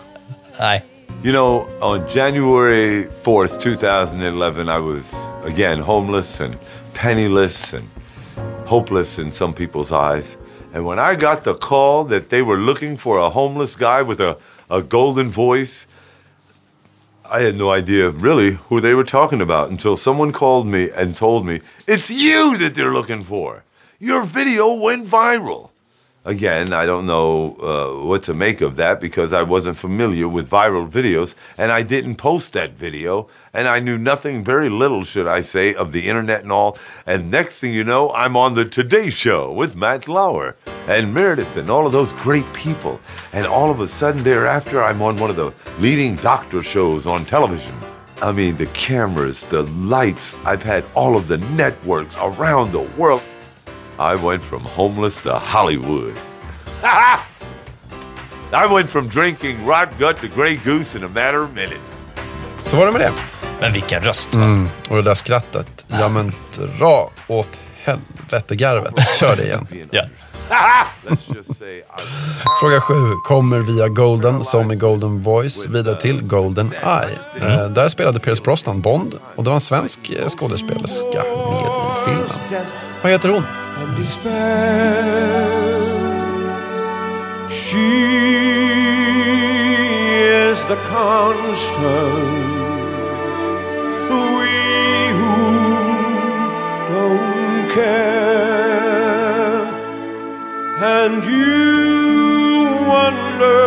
Nej. 0.61 0.85
You 1.25 1.33
know, 1.33 1.67
on 1.81 2.02
January 2.14 3.07
4th, 3.25 3.49
2011, 3.62 4.62
I 4.62 4.81
was 4.81 5.14
again 5.47 5.81
homeless 5.81 6.40
and 6.40 6.55
penniless 6.95 7.75
and 7.75 7.85
hopeless 8.67 9.19
in 9.19 9.33
some 9.33 9.52
people's 9.55 10.12
eyes. 10.14 10.37
And 10.78 10.87
when 10.87 11.00
I 11.00 11.16
got 11.16 11.42
the 11.42 11.56
call 11.56 12.04
that 12.04 12.30
they 12.30 12.40
were 12.40 12.56
looking 12.56 12.97
for 12.97 13.18
a 13.18 13.30
homeless 13.30 13.75
guy 13.75 14.00
with 14.00 14.20
a, 14.20 14.38
a 14.70 14.80
golden 14.80 15.28
voice, 15.28 15.88
I 17.25 17.40
had 17.40 17.56
no 17.56 17.73
idea 17.73 18.11
really 18.11 18.61
who 18.68 18.80
they 18.80 18.94
were 18.94 19.02
talking 19.02 19.40
about 19.40 19.70
until 19.70 19.97
someone 19.97 20.30
called 20.30 20.68
me 20.68 20.88
and 20.88 21.16
told 21.16 21.44
me, 21.44 21.62
It's 21.88 22.11
you 22.11 22.56
that 22.58 22.76
they're 22.76 22.92
looking 22.92 23.25
for. 23.25 23.64
Your 23.99 24.23
video 24.23 24.73
went 24.73 25.08
viral. 25.08 25.70
Again, 26.28 26.75
I 26.75 26.85
don't 26.85 27.06
know 27.06 27.56
uh, 27.56 28.06
what 28.06 28.23
to 28.25 28.35
make 28.35 28.61
of 28.61 28.76
that 28.76 29.00
because 29.00 29.32
I 29.32 29.42
wasn't 29.42 29.78
familiar 29.78 30.28
with 30.28 30.50
viral 30.50 30.87
videos 30.87 31.35
and 31.56 31.73
I 31.73 31.80
didn't 31.80 32.16
post 32.16 32.52
that 32.52 32.73
video 32.73 33.30
and 33.54 33.66
I 33.66 33.80
knew 33.80 33.97
nothing, 33.97 34.44
very 34.44 34.68
little, 34.68 35.04
should 35.04 35.26
I 35.26 35.40
say, 35.40 35.73
of 35.73 35.92
the 35.92 36.06
internet 36.06 36.42
and 36.42 36.52
all. 36.52 36.76
And 37.06 37.30
next 37.30 37.61
thing 37.61 37.73
you 37.73 37.82
know, 37.82 38.12
I'm 38.12 38.37
on 38.37 38.52
the 38.52 38.66
Today 38.66 39.08
Show 39.08 39.50
with 39.52 39.75
Matt 39.75 40.06
Lauer 40.06 40.54
and 40.87 41.14
Meredith 41.14 41.56
and 41.56 41.70
all 41.70 41.87
of 41.87 41.92
those 41.92 42.12
great 42.12 42.52
people. 42.52 43.00
And 43.32 43.47
all 43.47 43.70
of 43.70 43.80
a 43.80 43.88
sudden, 43.88 44.23
thereafter, 44.23 44.82
I'm 44.82 45.00
on 45.00 45.16
one 45.16 45.30
of 45.30 45.37
the 45.37 45.54
leading 45.78 46.16
doctor 46.16 46.62
shows 46.62 47.06
on 47.06 47.25
television. 47.25 47.75
I 48.20 48.32
mean, 48.32 48.58
the 48.58 48.66
cameras, 48.66 49.44
the 49.44 49.62
lights, 49.62 50.37
I've 50.44 50.62
had 50.62 50.85
all 50.94 51.16
of 51.16 51.26
the 51.26 51.38
networks 51.38 52.18
around 52.18 52.73
the 52.73 52.87
world. 52.99 53.23
I 53.99 54.14
went 54.14 54.43
from 54.45 54.62
homeless 54.62 55.23
to 55.23 55.31
Hollywood. 55.33 56.12
I 58.52 58.67
went 58.75 58.90
from 58.90 59.09
drinking 59.09 59.67
rot 59.67 59.88
gut 59.99 60.17
to 60.17 60.26
Grey 60.37 60.57
Goose 60.57 60.99
in 60.99 61.05
a 61.05 61.09
matter 61.09 61.43
of 61.43 61.55
minutes. 61.55 61.81
Så 62.62 62.76
var 62.76 62.87
det 62.87 62.93
med 62.93 63.00
det. 63.00 63.12
Men 63.61 63.73
vilken 63.73 64.02
röst. 64.02 64.35
Mm, 64.35 64.69
och 64.88 64.97
det 64.97 65.02
där 65.02 65.14
skrattet. 65.14 65.87
Ja 65.88 66.09
men 66.09 66.33
dra 66.78 67.11
åt 67.26 67.61
helvete 67.85 68.57
garvet. 68.57 68.95
Kör 69.21 69.37
det 69.37 69.45
igen. 69.45 69.67
Ja. 69.90 70.02
Fråga 72.61 72.81
7 72.81 72.95
kommer 73.25 73.59
via 73.59 73.88
Golden, 73.88 74.45
som 74.45 74.73
i 74.73 74.76
Golden 74.76 75.23
Voice, 75.23 75.67
vidare 75.67 76.00
till 76.00 76.23
Golden 76.23 76.73
Eye. 76.85 77.19
Eh, 77.49 77.69
där 77.69 77.88
spelade 77.88 78.21
Pierce 78.21 78.43
Brosnan 78.43 78.81
Bond 78.81 79.14
och 79.37 79.45
det 79.45 79.50
var 79.50 79.55
en 79.55 79.61
svensk 79.61 80.11
eh, 80.11 80.28
skådespelerska 80.28 81.23
med 81.50 81.62
i 81.62 82.05
filmen. 82.05 82.64
Vad 83.02 83.12
heter 83.12 83.28
hon? 83.28 83.43
And 83.80 83.97
despair. 83.97 85.68
She 87.49 87.90
is 90.49 90.64
the 90.66 90.76
constant. 90.94 92.47
We 94.38 94.58
who 95.18 95.35
don't 96.92 97.70
care. 97.70 99.62
And 100.99 101.25
you 101.25 101.66
wonder, 102.94 103.58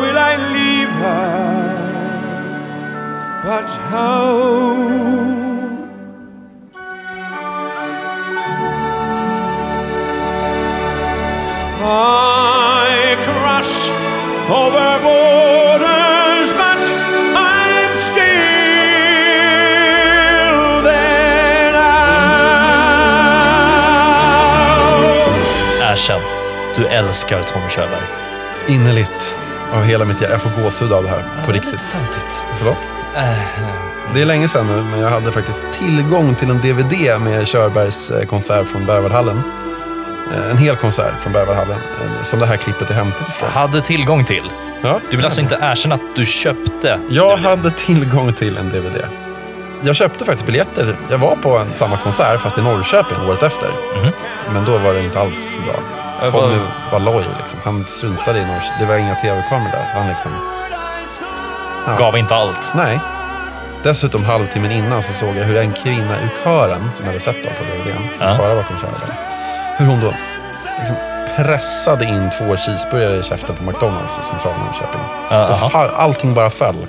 will 0.00 0.18
I 0.30 0.34
leave 0.56 0.92
her? 1.04 1.26
But 3.42 3.68
how? 3.90 4.85
Erkänn. 25.82 26.20
Du 26.76 26.86
älskar 26.86 27.42
Tom 27.42 27.62
Körberg. 27.68 28.00
Innerligt. 28.66 29.36
Av 29.72 29.82
hela 29.82 30.04
mitt 30.04 30.20
hjärta. 30.20 30.32
Jag 30.32 30.42
får 30.42 30.62
gåshud 30.62 30.92
av 30.92 31.02
det 31.02 31.08
här. 31.08 31.24
På 31.46 31.52
riktigt. 31.52 31.90
Töntigt. 31.90 32.46
Förlåt? 32.58 32.78
Det 34.14 34.20
är 34.20 34.26
länge 34.26 34.48
sedan 34.48 34.66
nu, 34.66 34.82
men 34.90 35.00
jag 35.00 35.10
hade 35.10 35.32
faktiskt 35.32 35.62
tillgång 35.72 36.34
till 36.34 36.50
en 36.50 36.60
DVD 36.60 37.20
med 37.20 37.46
Körbergs 37.48 38.10
eh, 38.10 38.26
konsert 38.26 38.66
från 38.66 38.86
Berwaldhallen. 38.86 39.42
Eh, 40.34 40.50
En 40.50 40.58
hel 40.58 40.76
konsert 40.76 41.14
från 41.20 41.32
Berwaldhallen, 41.32 41.76
eh, 41.76 42.22
som 42.24 42.38
det 42.38 42.46
här 42.46 42.56
klippet 42.56 42.90
är 42.90 42.94
hämtat 42.94 43.28
ifrån. 43.28 43.48
Hade 43.48 43.80
tillgång 43.80 44.24
till. 44.24 44.50
Ja. 44.82 45.00
Du 45.10 45.16
vill 45.16 45.24
alltså 45.26 45.40
inte 45.40 45.58
erkänna 45.62 45.94
att 45.94 46.16
du 46.16 46.26
köpte? 46.26 47.00
Jag 47.08 47.36
hade 47.36 47.70
tillgång 47.70 48.32
till 48.32 48.56
en 48.56 48.70
DVD. 48.70 49.02
Jag 49.82 49.96
köpte 49.96 50.24
faktiskt 50.24 50.46
biljetter. 50.46 50.96
Jag 51.10 51.18
var 51.18 51.36
på 51.36 51.58
en, 51.58 51.72
samma 51.72 51.96
konsert, 51.96 52.40
fast 52.40 52.58
i 52.58 52.62
Norrköping 52.62 53.18
året 53.28 53.42
efter. 53.42 53.68
Men 54.52 54.64
då 54.64 54.78
var 54.78 54.92
det 54.94 55.04
inte 55.04 55.20
alls 55.20 55.58
bra. 55.66 56.30
Tommy 56.30 56.58
var 56.92 57.00
loj 57.00 57.24
liksom. 57.40 57.58
Han 57.64 57.84
struntade 57.86 58.38
i 58.38 58.42
Norrköping. 58.46 58.72
Det 58.80 58.86
var 58.86 58.96
inga 58.96 59.14
tv-kameror 59.14 59.70
där. 59.72 59.86
Så 59.92 59.98
han 59.98 60.08
liksom... 60.08 60.32
Ja. 61.86 61.96
Gav 61.98 62.16
inte 62.18 62.34
allt. 62.34 62.72
Nej. 62.74 63.00
Dessutom 63.82 64.24
halvtimmen 64.24 64.70
innan 64.72 65.02
så 65.02 65.12
såg 65.12 65.36
jag 65.36 65.44
hur 65.44 65.56
en 65.56 65.72
kvinna 65.72 66.14
ur 66.24 66.30
kören, 66.44 66.90
som 66.94 67.04
jag 67.06 67.06
hade 67.06 67.20
sett 67.20 67.36
då 67.44 67.48
på 67.48 67.64
DVDn, 67.64 68.02
som 68.18 68.28
Ja. 68.28 68.36
bara 68.38 68.54
var 68.54 68.62
konserter, 68.62 69.14
hur 69.76 69.86
hon 69.86 70.00
då 70.00 70.12
liksom 70.78 70.96
pressade 71.36 72.04
in 72.04 72.30
två 72.38 72.56
cheeseburgare 72.56 73.16
i 73.16 73.22
käften 73.22 73.56
på 73.56 73.62
McDonalds 73.62 74.18
i 74.18 74.22
centrala 74.22 74.56
Norrköping. 74.56 75.00
Aha. 75.30 75.68
fa- 75.68 75.90
Allting 75.96 76.34
bara 76.34 76.50
föll. 76.50 76.86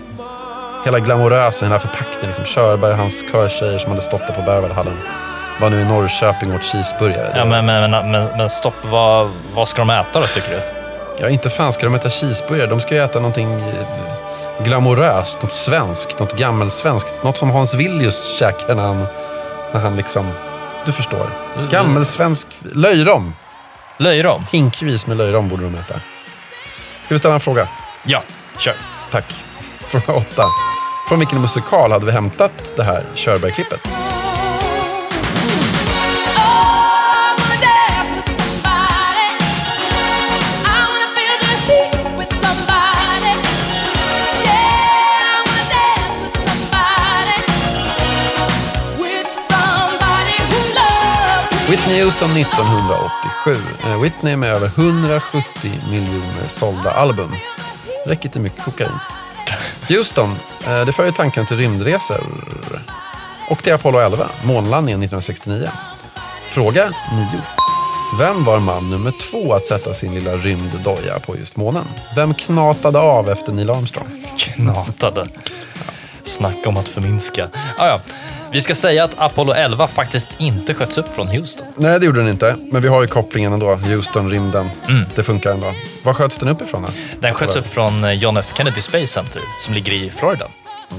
Hela 0.85 0.99
glamorösa, 0.99 1.65
den 1.65 1.71
här 1.71 1.79
förpackningen, 1.79 2.27
liksom 2.27 2.45
Körberg, 2.45 2.93
hans 2.93 3.23
körtjejer 3.31 3.77
som 3.77 3.89
hade 3.91 4.01
stått 4.01 4.27
där 4.27 4.33
på 4.33 4.41
Berwaldhallen, 4.41 4.93
var 5.61 5.69
nu 5.69 5.81
i 5.81 5.85
Norrköping 5.85 6.49
och 6.49 6.55
åt 6.55 6.63
cheeseburgare. 6.63 7.33
Ja, 7.35 7.45
men, 7.45 7.65
men, 7.65 7.91
men, 7.91 8.27
men, 8.37 8.49
stopp, 8.49 8.73
vad, 8.91 9.29
vad 9.55 9.67
ska 9.67 9.81
de 9.81 9.89
äta 9.89 10.19
då 10.19 10.27
tycker 10.27 10.49
du? 10.51 10.59
Ja, 11.23 11.29
inte 11.29 11.49
fan 11.49 11.73
ska 11.73 11.85
de 11.85 11.95
äta 11.95 12.09
cheeseburgare. 12.09 12.67
De 12.67 12.79
ska 12.79 12.95
ju 12.95 13.03
äta 13.03 13.19
någonting 13.19 13.53
eh, 13.53 14.63
glamoröst, 14.63 15.41
något 15.41 15.51
svenskt, 15.51 16.19
något 16.19 16.33
gammelsvenskt. 16.33 17.13
Något 17.23 17.37
som 17.37 17.51
Hans 17.51 17.73
Villius 17.73 18.37
käkar 18.39 18.75
när 18.75 18.83
han, 18.83 19.07
när 19.71 19.79
han 19.81 19.95
liksom... 19.95 20.31
Du 20.87 20.93
förstår. 20.93 21.29
Gammelsvensk 21.69 22.47
löjrom. 22.61 23.33
Löjrom? 23.97 24.45
Hinkvis 24.51 25.07
med 25.07 25.17
löjrom 25.17 25.49
borde 25.49 25.63
de 25.63 25.75
äta. 25.75 25.93
Ska 27.05 27.15
vi 27.15 27.19
ställa 27.19 27.33
en 27.33 27.39
fråga? 27.39 27.67
Ja, 28.03 28.23
kör. 28.57 28.75
Tack. 29.11 29.33
Fråga 29.79 30.13
åtta. 30.13 30.43
Från 31.09 31.19
vilken 31.19 31.41
musikal 31.41 31.91
hade 31.91 32.05
vi 32.05 32.11
hämtat 32.11 32.73
det 32.75 32.83
här 32.83 33.03
Körberg-klippet? 33.15 33.87
Eh, 51.87 51.91
Whitney 51.91 52.03
Houston 52.03 52.29
1987. 52.29 53.55
Whitney 54.01 54.35
med 54.35 54.49
över 54.49 54.67
170 54.75 55.71
miljoner 55.91 56.47
sålda 56.47 56.91
album. 56.91 57.31
Räcker 58.05 58.29
till 58.29 58.41
mycket 58.41 58.63
kokain. 58.63 58.99
Houston, 59.89 60.35
eh, 60.67 60.85
det 60.85 60.91
för 60.91 61.05
ju 61.05 61.11
tanken 61.11 61.45
till 61.45 61.57
rymdresor. 61.57 62.23
Och 63.49 63.63
till 63.63 63.73
Apollo 63.73 63.99
11, 63.99 64.29
månlandningen 64.43 64.99
1969. 64.99 65.69
Fråga 66.47 66.91
9. 67.11 67.27
Vem 68.19 68.43
var 68.43 68.59
man 68.59 68.89
nummer 68.89 69.13
två 69.31 69.53
att 69.53 69.65
sätta 69.65 69.93
sin 69.93 70.13
lilla 70.13 70.35
rymddoja 70.35 71.19
på 71.19 71.37
just 71.37 71.55
månen? 71.57 71.85
Vem 72.15 72.33
knatade 72.33 72.99
av 72.99 73.29
efter 73.29 73.51
Neil 73.51 73.69
Armstrong? 73.69 74.07
Knatade. 74.37 75.27
Snacka 76.23 76.69
om 76.69 76.77
att 76.77 76.87
förminska. 76.87 77.49
Ah, 77.77 77.87
ja. 77.87 77.99
Vi 78.51 78.61
ska 78.61 78.75
säga 78.75 79.03
att 79.03 79.13
Apollo 79.17 79.53
11 79.53 79.87
faktiskt 79.87 80.41
inte 80.41 80.73
sköts 80.73 80.97
upp 80.97 81.15
från 81.15 81.27
Houston. 81.27 81.67
Nej, 81.75 81.99
det 81.99 82.05
gjorde 82.05 82.19
den 82.19 82.29
inte. 82.29 82.55
Men 82.71 82.81
vi 82.81 82.87
har 82.87 83.01
ju 83.01 83.07
kopplingen 83.07 83.53
ändå. 83.53 83.75
Houston, 83.75 84.29
rymden. 84.29 84.69
Det 85.15 85.23
funkar 85.23 85.51
ändå. 85.51 85.73
Var 86.03 86.13
sköts 86.13 86.37
den 86.37 86.49
upp 86.49 86.61
ifrån 86.61 86.81
då? 86.81 86.87
Den 87.19 87.33
sköts 87.33 87.55
upp 87.55 87.67
från 87.67 88.03
eh, 88.03 88.13
John 88.13 88.37
F 88.37 88.51
Kennedy 88.57 88.81
Space 88.81 89.07
Center 89.07 89.41
som 89.59 89.73
ligger 89.73 89.93
i 89.93 90.09
Florida. 90.09 90.47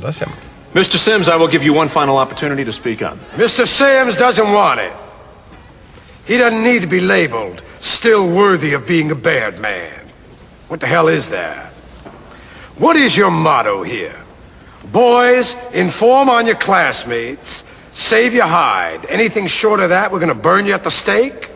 Där 0.02 0.12
ser 0.12 0.26
man. 0.26 0.34
Mr. 0.74 0.82
Sims, 0.98 1.28
I 1.28 1.38
will 1.38 1.48
give 1.52 1.64
you 1.64 1.78
one 1.78 1.88
final 1.88 2.16
opportunity 2.18 2.64
to 2.64 2.72
speak 2.72 3.02
on. 3.02 3.18
Mr. 3.34 3.64
Sims 3.64 4.18
doesn't 4.18 4.52
want 4.52 4.80
it. 4.80 4.92
He 6.26 6.38
doesn't 6.38 6.62
need 6.62 6.82
to 6.82 6.88
be 6.88 7.00
labeled 7.00 7.62
still 7.78 8.28
worthy 8.28 8.74
of 8.76 8.86
being 8.86 9.10
a 9.10 9.14
bad 9.14 9.60
man. 9.60 9.90
What 10.68 10.80
the 10.80 10.86
hell 10.86 11.08
is 11.08 11.28
that? 11.28 11.72
What 12.78 12.96
is 12.96 13.16
your 13.18 13.30
motto 13.30 13.82
here? 13.82 14.14
Boys, 14.84 15.54
inform 15.72 16.28
on 16.28 16.46
your 16.46 16.56
classmates, 16.56 17.64
save 17.92 18.32
your 18.32 18.46
hide. 18.46 19.04
Anything 19.06 19.46
short 19.46 19.80
of 19.80 19.90
that, 19.90 20.10
we're 20.10 20.20
gonna 20.20 20.34
burn 20.34 20.66
you 20.66 20.72
at 20.72 20.84
the 20.84 20.90
stake? 20.90 21.50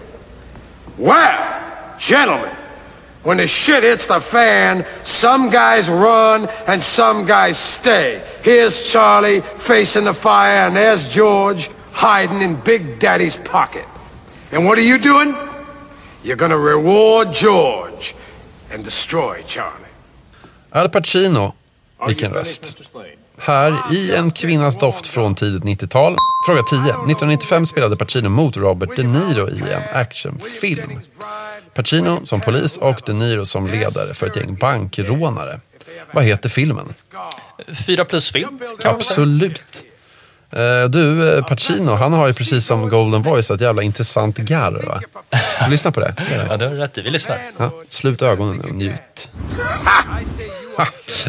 Well, 0.98 1.96
gentlemen, 1.98 2.54
when 3.22 3.36
the 3.36 3.46
shit 3.46 3.84
hits 3.84 4.06
the 4.06 4.20
fan, 4.20 4.84
some 5.04 5.48
guys 5.48 5.88
run 5.88 6.48
and 6.66 6.82
some 6.82 7.24
guys 7.24 7.56
stay. 7.56 8.22
Here's 8.42 8.90
Charlie 8.90 9.40
facing 9.40 10.04
the 10.04 10.14
fire, 10.14 10.66
and 10.66 10.76
there's 10.76 11.08
George 11.08 11.70
hiding 11.92 12.42
in 12.42 12.56
Big 12.56 12.98
Daddy's 12.98 13.36
pocket. 13.36 13.86
And 14.50 14.66
what 14.66 14.76
are 14.76 14.82
you 14.82 14.98
doing? 14.98 15.34
You're 16.24 16.36
gonna 16.36 16.58
reward 16.58 17.32
George 17.32 18.14
and 18.70 18.82
destroy 18.82 19.42
Charlie. 19.46 19.92
Al 20.72 20.88
Pacino. 20.88 21.54
Vilken 22.06 22.32
röst. 22.32 22.82
Här, 23.38 23.78
i 23.92 24.14
En 24.14 24.30
kvinnas 24.30 24.78
doft 24.78 25.06
från 25.06 25.34
tidigt 25.34 25.62
90-tal. 25.62 26.16
Fråga 26.46 26.62
10. 26.62 26.78
1995 26.78 27.66
spelade 27.66 27.96
Pacino 27.96 28.28
mot 28.28 28.56
Robert 28.56 28.96
De 28.96 29.02
Niro 29.02 29.50
i 29.50 29.72
en 29.72 29.82
actionfilm. 29.92 31.00
Pacino 31.74 32.20
som 32.24 32.40
polis 32.40 32.76
och 32.78 33.00
De 33.06 33.12
Niro 33.12 33.46
som 33.46 33.66
ledare 33.66 34.14
för 34.14 34.26
ett 34.26 34.36
gäng 34.36 34.54
bankrånare. 34.54 35.60
Vad 36.12 36.24
heter 36.24 36.48
filmen? 36.48 36.94
Fyra 37.86 38.04
plus 38.04 38.32
film. 38.32 38.60
Absolut. 38.84 39.84
Eh, 40.52 40.88
Du, 40.88 41.34
eh, 41.38 41.44
Pacino, 41.46 41.94
han 41.94 42.12
har 42.12 42.26
ju 42.28 42.34
precis 42.34 42.66
som 42.66 42.88
Golden 42.88 43.22
Voice 43.22 43.50
ett 43.50 43.60
jävla 43.60 43.82
intressant 43.82 44.36
garr. 44.38 44.82
Va? 44.86 45.00
Lyssna 45.70 45.90
på 45.92 46.00
det. 46.00 46.14
Ja, 46.48 46.56
det 46.56 46.64
har 46.64 46.74
du 46.74 46.80
rätt. 46.80 46.98
Vi 46.98 47.10
lyssnar. 47.10 47.38
Ja, 47.56 47.70
slut 47.88 48.22
ögonen 48.22 48.60
och 48.60 48.70
njut. 48.74 49.28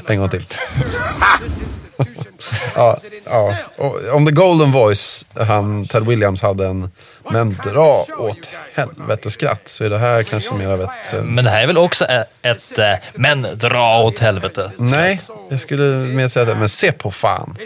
En 0.08 0.20
gång 0.20 0.30
till. 0.30 0.46
ja, 2.76 2.98
ja. 3.26 3.56
Och 3.78 3.98
om 4.16 4.26
The 4.26 4.32
Golden 4.32 4.72
Voice, 4.72 5.26
han, 5.48 5.86
Ted 5.86 6.06
Williams, 6.06 6.42
hade 6.42 6.66
en 6.68 6.92
men 7.32 7.58
dra 7.64 8.06
åt 8.18 8.50
helvete 8.76 9.30
skratt 9.30 9.62
så 9.68 9.84
är 9.84 9.90
det 9.90 9.98
här 10.00 10.24
kanske 10.24 10.54
mer 10.54 10.68
av 10.68 10.82
ett... 10.82 11.14
eh, 11.14 11.24
Men 11.24 11.46
det 11.46 11.52
här 11.52 11.64
är 11.64 11.68
väl 11.68 11.78
också 11.78 12.06
ett, 12.06 12.28
ett 12.42 12.78
eh, 12.80 12.86
men 13.14 13.42
dra 13.56 14.02
åt 14.04 14.20
helvete. 14.20 14.72
Nej, 14.78 15.22
jag 15.50 15.60
skulle 15.60 15.84
mer 15.98 16.28
säga 16.28 16.46
det. 16.46 16.56
Men 16.56 16.70
se 16.70 16.92
på 16.92 17.12
fan. 17.12 17.58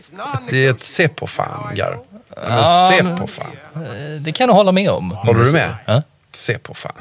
Det 0.50 0.66
är 0.66 0.70
ett 0.72 0.84
se 0.84 1.08
på 1.08 1.28
fan, 1.28 1.76
Gar. 1.76 2.00
Men 2.48 2.58
Ja, 2.58 2.90
se 2.92 3.04
på 3.04 3.28
fan. 3.28 3.52
Eh, 3.76 4.22
Det 4.22 4.32
kan 4.32 4.48
jag 4.48 4.54
hålla 4.56 4.72
med 4.72 4.90
om. 4.90 5.12
Håller 5.12 5.44
du 5.46 5.52
med? 5.52 5.76
Ja. 5.86 6.02
Se 6.32 6.58
på 6.58 6.74
fan. 6.74 6.94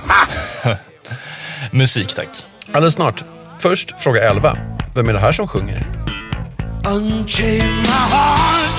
Musik, 1.71 2.15
tack. 2.15 2.29
Alldeles 2.73 2.95
snart. 2.95 3.25
Först 3.59 3.95
fråga 4.01 4.31
11. 4.31 4.57
Vem 4.95 5.09
är 5.09 5.13
det 5.13 5.19
här 5.19 5.33
som 5.33 5.49
sjunger? 5.49 6.06
Unchain 6.89 7.67
my 7.83 8.05
heart, 8.15 8.71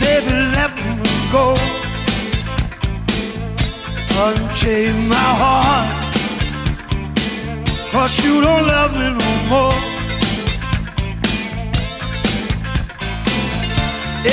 baby, 0.00 0.32
let 0.56 0.74
me 0.74 0.96
go. 1.30 1.52
Unchain 4.24 5.08
my 5.08 5.30
heart, 5.42 5.88
cause 7.92 8.16
you 8.24 8.40
don't 8.40 8.66
love 8.66 8.92
me 8.94 9.10
no 9.12 9.30
more. 9.52 9.76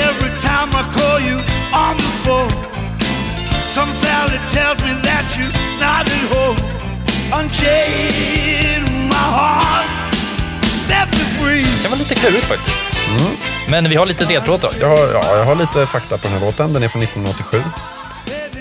Every 0.07 0.31
time 0.39 0.69
I 0.71 0.83
call 0.95 1.19
you 1.19 1.37
on 1.75 1.97
the 1.97 2.11
phone, 2.23 2.55
some 3.75 3.91
valley 4.07 4.39
tells 4.55 4.79
me 4.81 4.93
that 5.03 5.25
you're 5.35 5.51
not 5.83 6.07
at 6.07 6.25
home. 6.31 6.59
Unchain 7.37 9.09
my 9.09 9.27
heart. 9.35 9.96
Det 11.47 11.81
kan 11.81 11.91
vara 11.91 11.99
lite 11.99 12.15
klurigt 12.15 12.45
faktiskt. 12.45 12.95
Mm. 13.09 13.31
Men 13.69 13.89
vi 13.89 13.95
har 13.95 14.05
lite 14.05 14.25
ledtrådar. 14.25 14.71
Jag 14.81 14.87
har, 14.89 14.97
ja, 15.13 15.37
jag 15.37 15.45
har 15.45 15.55
lite 15.55 15.85
fakta 15.85 16.17
på 16.17 16.27
den 16.27 16.37
här 16.37 16.45
låten. 16.45 16.73
Den 16.73 16.83
är 16.83 16.87
från 16.87 17.01
1987. 17.03 17.61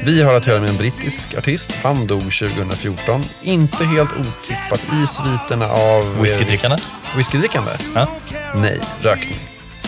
Vi 0.05 0.23
har 0.23 0.35
att 0.35 0.47
göra 0.47 0.61
med 0.61 0.71
en 0.71 0.77
brittisk 0.77 1.35
artist. 1.35 1.73
Han 1.83 2.07
dog 2.07 2.21
2014. 2.21 3.25
Inte 3.43 3.85
helt 3.85 4.11
otippat 4.13 4.81
i 5.03 5.07
sviterna 5.07 5.71
av... 5.71 6.21
Whiskydrickande? 6.23 6.77
Whiskydrickande? 7.17 7.71
Ja. 7.95 8.07
Nej, 8.55 8.81
rökning. 9.03 9.39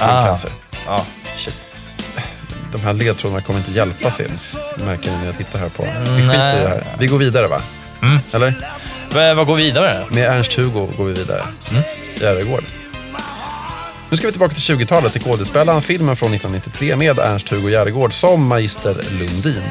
Ah. 0.01 0.23
Cancer. 0.23 0.51
Ja, 0.87 1.05
shit. 1.37 1.55
De 2.73 2.81
här 2.81 2.93
ledtrådarna 2.93 3.41
kommer 3.43 3.59
inte 3.59 3.73
hjälpa 3.73 4.11
sig, 4.11 4.27
märker 4.77 5.11
ni 5.11 5.17
när 5.17 5.27
jag 5.27 5.37
tittar 5.39 5.59
här 5.59 5.69
på. 5.69 5.83
Vi 5.83 6.23
skiter 6.23 6.39
Nej. 6.39 6.57
i 6.59 6.63
det 6.63 6.69
här. 6.69 6.87
Vi 6.99 7.07
går 7.07 7.19
vidare 7.19 7.47
va? 7.47 7.63
Mm. 8.03 8.19
Eller? 8.33 8.55
V- 9.15 9.35
vad 9.35 9.47
går 9.47 9.57
vidare? 9.57 10.07
Med 10.11 10.31
Ernst-Hugo 10.31 10.97
går 10.97 11.05
vi 11.05 11.13
vidare. 11.13 11.43
Mm. 11.71 11.83
Järegård. 12.21 12.65
Nu 14.11 14.17
ska 14.17 14.27
vi 14.27 14.33
tillbaka 14.33 14.55
till 14.55 14.77
20-talet, 14.77 15.13
till 15.13 15.23
Kodespelaren, 15.23 15.83
filmen 15.83 16.17
från 16.17 16.35
1993 16.35 16.97
med 16.97 17.19
Ernst-Hugo 17.19 17.71
Järegård 17.71 18.13
som 18.13 18.47
Magister 18.47 18.97
Lundin. 19.19 19.63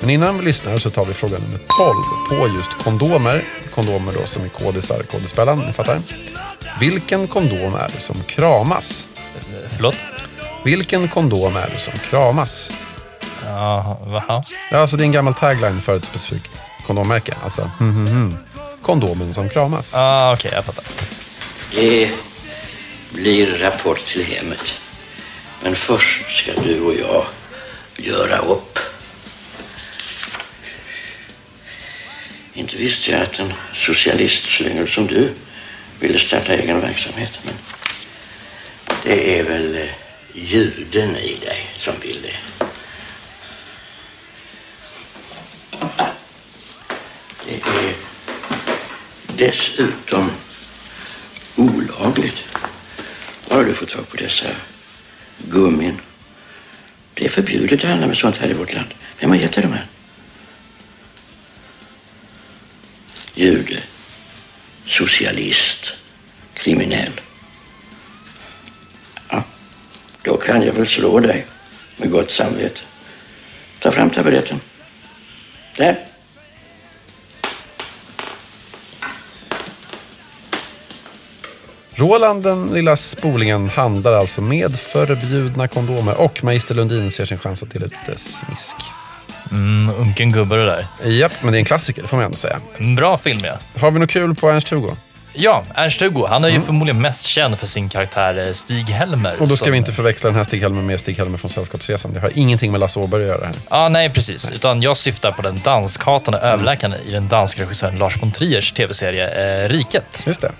Men 0.00 0.10
innan 0.10 0.38
vi 0.38 0.44
lyssnar 0.44 0.78
så 0.78 0.90
tar 0.90 1.04
vi 1.04 1.14
fråga 1.14 1.38
nummer 1.38 1.58
12 1.58 1.94
på 2.28 2.56
just 2.56 2.84
kondomer. 2.84 3.44
Kondomer 3.74 4.12
då 4.12 4.26
som 4.26 4.44
är 4.44 4.48
kodisar, 4.48 5.02
kodespelaren, 5.02 5.58
ni 5.58 5.72
fattar. 5.72 5.98
Vilken 6.80 7.28
kondom 7.28 7.74
är 7.74 7.88
det 7.88 8.00
som 8.00 8.16
kramas? 8.26 9.08
Förlåt? 9.70 9.96
Vilken 10.64 11.08
kondom 11.08 11.56
är 11.56 11.70
det 11.72 11.78
som 11.78 11.94
kramas? 12.10 12.72
Ja, 13.46 13.98
va? 14.06 14.44
Ja, 14.70 14.78
alltså 14.78 14.96
det 14.96 15.02
är 15.02 15.06
en 15.06 15.12
gammal 15.12 15.34
tagline 15.34 15.80
för 15.80 15.96
ett 15.96 16.04
specifikt 16.04 16.52
kondommärke. 16.86 17.34
Alltså, 17.44 17.70
hmm, 17.78 17.94
hmm, 17.94 18.06
hmm. 18.06 18.36
kondomen 18.82 19.34
som 19.34 19.48
kramas. 19.48 19.94
Ah, 19.94 20.32
Okej, 20.32 20.52
jag 20.54 20.64
fattar. 20.64 20.84
Det 21.74 22.10
blir 23.12 23.58
rapport 23.58 24.06
till 24.06 24.24
hemmet. 24.24 24.80
Men 25.62 25.76
först 25.76 26.38
ska 26.38 26.52
du 26.60 26.80
och 26.80 26.94
jag 26.94 27.26
göra 27.96 28.38
upp. 28.38 28.78
Inte 32.54 32.76
visste 32.76 33.10
jag 33.10 33.22
att 33.22 33.38
en 33.38 33.52
socialistslyngel 33.74 34.88
som 34.88 35.06
du 35.06 35.34
ville 36.00 36.18
starta 36.18 36.52
egen 36.52 36.80
verksamhet. 36.80 37.38
Men 37.44 37.54
det 39.04 39.38
är 39.38 39.42
väl 39.42 39.76
eh, 39.76 39.88
juden 40.34 41.16
i 41.16 41.36
dig 41.44 41.70
som 41.76 41.94
vill 42.02 42.22
det. 42.22 42.36
Det 47.46 47.54
är 47.54 47.94
dessutom 49.36 50.30
olagligt. 51.56 52.44
Var 53.52 53.58
har 53.58 53.64
du 53.64 53.74
fått 53.74 53.88
tag 53.88 54.08
på 54.08 54.16
dessa 54.16 54.46
gummin? 55.38 56.00
Det 57.14 57.24
är 57.24 57.28
förbjudet 57.28 57.84
att 57.84 57.90
handla 57.90 58.06
med 58.06 58.16
sånt 58.16 58.38
här 58.38 58.50
i 58.50 58.52
vårt 58.52 58.74
land. 58.74 58.94
Vem 59.18 59.30
har 59.30 59.36
gett 59.36 59.52
dig 59.52 59.62
de 59.62 59.72
här? 59.72 59.86
Jude. 63.34 63.82
Socialist. 64.86 65.92
Kriminell. 66.54 67.20
Ja, 69.30 69.44
då 70.22 70.36
kan 70.36 70.62
jag 70.62 70.72
väl 70.72 70.86
slå 70.86 71.20
dig 71.20 71.46
med 71.96 72.10
gott 72.10 72.30
samvete. 72.30 72.80
Ta 73.78 73.90
fram 73.90 74.10
taburetten. 74.10 74.60
Där. 75.76 76.11
Roland, 82.02 82.42
den 82.42 82.66
lilla 82.66 82.96
spolingen, 82.96 83.68
handlar 83.68 84.12
alltså 84.12 84.40
med 84.40 84.76
förbjudna 84.76 85.68
kondomer 85.68 86.20
och 86.20 86.44
Magister 86.44 86.74
Lundin 86.74 87.10
ser 87.10 87.24
sin 87.24 87.38
chans 87.38 87.62
att 87.62 87.70
dela 87.70 87.86
ut 87.86 87.92
lite 88.06 88.18
smisk. 88.20 88.76
Mm, 89.50 89.94
unken 89.98 90.32
gubbe 90.32 90.56
det 90.56 90.64
där. 90.66 90.86
Japp, 91.10 91.32
men 91.42 91.52
det 91.52 91.56
är 91.56 91.58
en 91.58 91.64
klassiker, 91.64 92.02
det 92.02 92.08
får 92.08 92.16
man 92.16 92.24
ändå 92.26 92.36
säga. 92.36 92.58
En 92.78 92.94
bra 92.94 93.18
film, 93.18 93.40
ja. 93.44 93.80
Har 93.80 93.90
vi 93.90 93.98
något 93.98 94.10
kul 94.10 94.34
på 94.34 94.50
Ernst-Hugo? 94.50 94.96
Ja, 95.34 95.64
Ernst-Hugo. 95.74 96.26
Han 96.28 96.44
är 96.44 96.48
ju 96.48 96.60
förmodligen 96.60 97.00
mest 97.02 97.26
känd 97.26 97.58
för 97.58 97.66
sin 97.66 97.88
karaktär 97.88 98.46
eh, 98.46 98.52
Stig-Helmer. 98.52 99.32
Och 99.40 99.48
då 99.48 99.56
ska 99.56 99.64
som- 99.64 99.72
vi 99.72 99.78
inte 99.78 99.92
förväxla 99.92 100.30
den 100.30 100.36
här 100.36 100.44
Stig-Helmer 100.44 100.82
med 100.82 101.00
Stig-Helmer 101.00 101.38
från 101.38 101.50
Sällskapsresan. 101.50 102.12
Det 102.12 102.20
har 102.20 102.30
ingenting 102.34 102.70
med 102.72 102.80
Lasse 102.80 102.98
Åberg 102.98 103.22
att 103.22 103.28
göra 103.28 103.46
här. 103.46 103.54
Ja, 103.70 103.88
nej 103.88 104.10
precis. 104.10 104.50
Utan 104.50 104.82
jag 104.82 104.96
syftar 104.96 105.32
på 105.32 105.42
den 105.42 105.60
danskhatande 105.64 106.38
överläkaren 106.38 106.94
i 107.06 107.10
den 107.10 107.28
danska 107.28 107.62
regissören 107.62 107.98
Lars 107.98 108.22
von 108.22 108.32
Triers 108.32 108.72
tv-serie 108.72 109.62
eh, 109.64 109.68
Riket. 109.68 110.24
Just 110.26 110.40
det. 110.40 110.52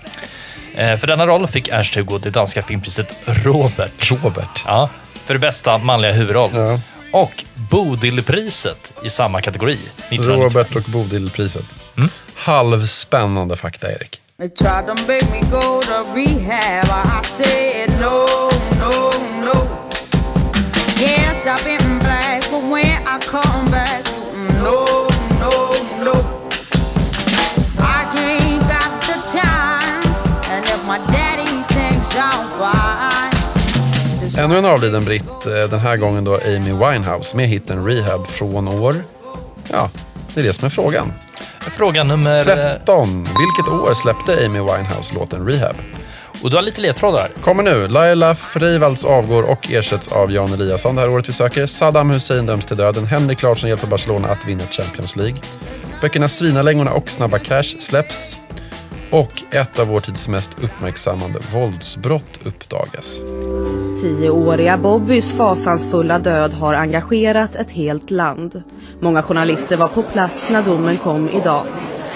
Eh, 0.75 0.97
för 0.97 1.07
denna 1.07 1.27
roll 1.27 1.47
fick 1.47 1.67
Ernst-Hugo 1.67 2.17
det 2.17 2.29
danska 2.29 2.61
filmpriset 2.61 3.15
Robert. 3.25 4.11
Robert? 4.11 4.63
Ja, 4.65 4.89
för 5.13 5.37
bästa 5.37 5.77
manliga 5.77 6.11
huvudroll. 6.11 6.51
Och 7.11 7.43
Bodilpriset 7.69 8.93
i 9.03 9.09
samma 9.09 9.41
kategori. 9.41 9.73
1990. 9.73 10.43
Robert 10.43 10.75
och 10.75 10.91
Bodil-priset. 10.91 11.65
Halvspännande 12.35 13.55
fakta, 13.55 13.91
Erik. 13.91 14.19
They 14.37 14.49
tried 14.49 14.87
to 14.87 14.93
make 15.07 15.25
me 15.31 15.41
go 15.51 15.81
to 15.81 16.03
rehab. 16.15 16.85
I 16.85 17.25
said 17.25 17.89
no, 18.01 18.27
no, 18.79 19.11
no. 19.45 19.89
Yes, 20.99 21.47
I've 21.47 21.63
been 21.63 21.99
black, 21.99 22.49
but 22.51 22.63
when 22.63 23.01
I 23.07 23.19
come 23.27 23.71
back, 23.71 24.03
no, 24.63 24.73
no, 24.73 25.02
Ännu 34.39 34.57
en 34.57 34.65
avliden 34.65 35.05
britt, 35.05 35.45
eh, 35.45 35.69
den 35.69 35.79
här 35.79 35.97
gången 35.97 36.23
då 36.23 36.35
Amy 36.35 36.71
Winehouse 36.71 37.37
med 37.37 37.47
hitten 37.47 37.85
Rehab 37.85 38.27
från 38.27 38.67
år... 38.67 39.03
Ja, 39.71 39.89
det 40.33 40.39
är 40.39 40.43
det 40.43 40.53
som 40.53 40.65
är 40.65 40.69
frågan. 40.69 41.13
Fråga 41.59 42.03
nummer... 42.03 42.43
13. 42.43 43.23
Vilket 43.23 43.73
år 43.73 43.93
släppte 43.93 44.45
Amy 44.45 44.59
Winehouse 44.59 45.15
låten 45.15 45.47
Rehab? 45.47 45.75
Och 46.43 46.49
du 46.49 46.55
har 46.55 46.63
lite 46.63 46.81
ledtrådar. 46.81 47.31
Kommer 47.41 47.63
nu. 47.63 47.87
Laila 47.87 48.35
Freivalds 48.35 49.05
avgår 49.05 49.43
och 49.43 49.71
ersätts 49.71 50.07
av 50.07 50.31
Jan 50.31 50.53
Eliasson 50.53 50.95
det 50.95 51.01
här 51.01 51.09
året 51.09 51.29
vi 51.29 51.33
söker. 51.33 51.65
Saddam 51.65 52.09
Hussein 52.09 52.45
döms 52.45 52.65
till 52.65 52.77
döden. 52.77 53.05
Henrik 53.05 53.41
Larsson 53.41 53.69
hjälper 53.69 53.87
Barcelona 53.87 54.27
att 54.27 54.47
vinna 54.47 54.63
Champions 54.63 55.15
League. 55.15 55.37
Böckerna 56.01 56.27
Svinalängorna 56.27 56.91
och 56.91 57.09
Snabba 57.09 57.39
Cash 57.39 57.63
släpps. 57.79 58.37
Och 59.13 59.43
ett 59.51 59.79
av 59.79 59.87
vår 59.87 59.99
tids 59.99 60.27
mest 60.27 60.57
uppmärksammande 60.63 61.39
våldsbrott 61.53 62.39
uppdagas. 62.43 63.21
Tioåriga 64.01 64.77
Bobbys 64.77 65.33
fasansfulla 65.33 66.19
död 66.19 66.53
har 66.53 66.73
engagerat 66.73 67.55
ett 67.55 67.71
helt 67.71 68.11
land. 68.11 68.63
Många 68.99 69.23
journalister 69.23 69.77
var 69.77 69.87
på 69.87 70.03
plats 70.03 70.49
när 70.49 70.61
domen 70.61 70.97
kom 70.97 71.29
idag. 71.29 71.65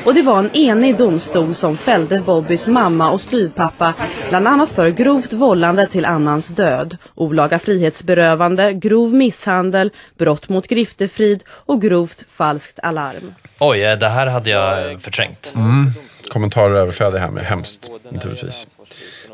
Och 0.05 0.13
det 0.13 0.21
var 0.21 0.39
en 0.39 0.55
enig 0.55 0.97
domstol 0.97 1.55
som 1.55 1.77
fällde 1.77 2.19
Bobbys 2.19 2.67
mamma 2.67 3.11
och 3.11 3.21
styvpappa 3.21 3.93
bland 4.29 4.47
annat 4.47 4.71
för 4.71 4.89
grovt 4.89 5.33
vållande 5.33 5.87
till 5.87 6.05
annans 6.05 6.47
död, 6.47 6.97
olaga 7.15 7.59
frihetsberövande, 7.59 8.73
grov 8.73 9.13
misshandel, 9.13 9.91
brott 10.17 10.49
mot 10.49 10.67
griftefrid 10.67 11.43
och 11.47 11.81
grovt 11.81 12.25
falskt 12.29 12.79
alarm. 12.79 13.33
Oj, 13.59 13.83
eh, 13.83 13.99
det 13.99 14.09
här 14.09 14.27
hade 14.27 14.49
jag 14.49 15.01
förträngt. 15.01 15.53
Mm. 15.55 15.91
Kommentarer 16.29 16.73
överflödiga 16.73 17.21
här 17.21 17.31
med 17.31 17.43
hemskt, 17.45 17.91
naturligtvis. 18.09 18.67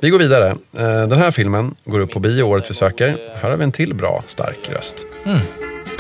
Vi 0.01 0.10
går 0.10 0.19
vidare. 0.19 0.49
Eh, 0.77 1.08
den 1.08 1.19
här 1.19 1.32
filmen 1.32 1.75
går 1.86 1.99
upp 1.99 2.12
på 2.12 2.19
bio 2.19 2.43
året 2.43 2.69
vi 2.69 2.73
söker. 2.73 3.17
Här 3.36 3.49
har 3.49 3.58
vi 3.58 3.63
en 3.63 3.71
till 3.71 3.93
bra, 3.93 4.23
stark 4.27 4.69
röst. 4.69 4.95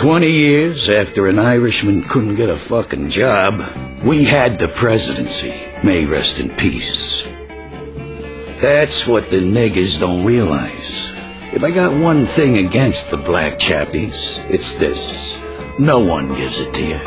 20 0.01 0.25
years 0.25 0.89
after 0.89 1.27
an 1.27 1.39
Irishman 1.39 2.03
couldn't 2.03 2.35
get 2.35 2.49
a 2.49 2.55
fucking 2.55 3.09
job, 3.09 3.63
we 4.01 4.23
had 4.23 4.59
the 4.59 4.67
presidency. 4.67 5.53
May 5.81 6.05
rest 6.05 6.39
in 6.39 6.49
peace. 6.49 7.25
That's 8.61 9.07
what 9.07 9.29
the 9.29 9.41
niggers 9.41 9.99
don't 9.99 10.25
realize. 10.25 11.13
If 11.53 11.63
I 11.63 11.71
got 11.71 11.93
one 11.93 12.25
thing 12.25 12.57
against 12.57 13.11
the 13.11 13.17
black 13.17 13.59
chappies, 13.59 14.39
it's 14.49 14.75
this. 14.75 15.37
No 15.79 15.99
one 15.99 16.27
gives 16.33 16.59
it 16.59 16.73
to 16.73 16.81
you. 16.81 16.99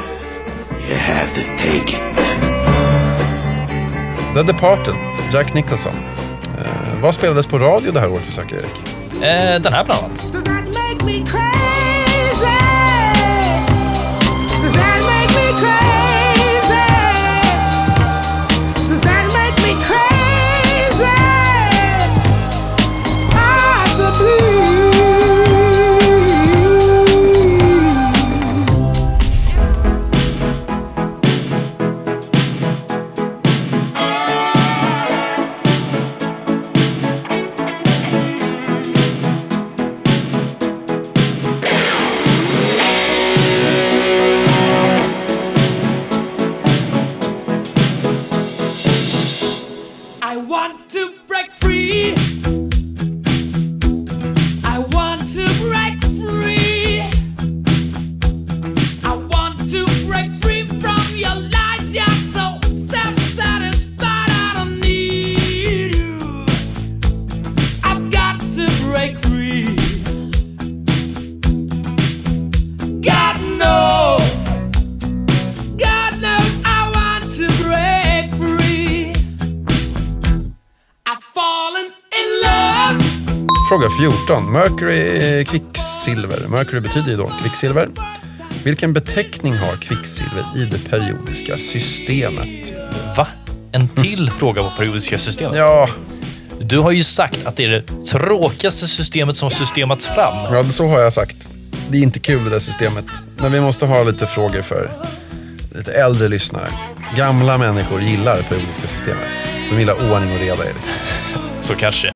You 0.89 0.95
have 0.95 1.35
to 1.35 1.43
take 1.57 1.93
it. 1.95 2.26
The 4.37 4.43
Departed, 4.43 4.95
Jack 5.33 5.55
Nicholson. 5.55 5.93
Eh, 6.59 7.01
vad 7.03 7.15
spelades 7.15 7.47
på 7.47 7.59
radio 7.59 7.93
det 7.93 8.01
här 8.01 8.13
året 8.13 8.25
vi 8.29 8.33
söker, 8.33 8.57
Erik? 8.57 8.83
Eh, 9.23 9.61
den 9.63 9.73
här 9.73 9.85
bland 9.85 10.05
annat. 10.05 10.27
14. 83.99 84.53
Mercury 84.53 85.19
är 85.19 85.45
kvicksilver. 85.45 86.49
Mercury 86.49 86.81
betyder 86.81 87.11
ju 87.11 87.17
då 87.17 87.31
kvicksilver. 87.43 87.89
Vilken 88.65 88.93
beteckning 88.93 89.57
har 89.57 89.77
kvicksilver 89.77 90.45
i 90.57 90.65
det 90.65 90.91
periodiska 90.91 91.59
systemet? 91.59 92.73
Va? 93.17 93.27
En 93.73 93.89
till 93.89 94.31
fråga 94.31 94.63
på 94.63 94.71
periodiska 94.77 95.19
systemet? 95.19 95.57
Ja. 95.57 95.89
Du 96.61 96.79
har 96.79 96.91
ju 96.91 97.05
sagt 97.05 97.47
att 97.47 97.57
det 97.57 97.65
är 97.65 97.69
det 97.69 97.83
tråkigaste 98.07 98.89
systemet 98.89 99.37
som 99.37 99.51
systemats 99.51 100.07
fram. 100.07 100.35
Ja, 100.53 100.65
så 100.65 100.87
har 100.87 101.01
jag 101.01 101.13
sagt. 101.13 101.49
Det 101.91 101.99
är 101.99 102.03
inte 102.03 102.19
kul 102.19 102.45
det 102.45 102.51
där 102.51 102.59
systemet. 102.59 103.05
Men 103.37 103.53
vi 103.53 103.61
måste 103.61 103.87
ha 103.87 104.03
lite 104.03 104.27
frågor 104.27 104.63
för 104.63 104.91
lite 105.75 105.93
äldre 105.93 106.29
lyssnare. 106.29 106.69
Gamla 107.17 107.59
människor 107.59 108.03
gillar 108.03 108.43
periodiska 108.43 108.89
systemet. 108.89 109.29
De 109.71 109.79
gillar 109.79 110.13
ordning 110.13 110.33
och 110.33 110.39
reda. 110.39 110.63
Så 111.61 111.75
kanske. 111.75 112.16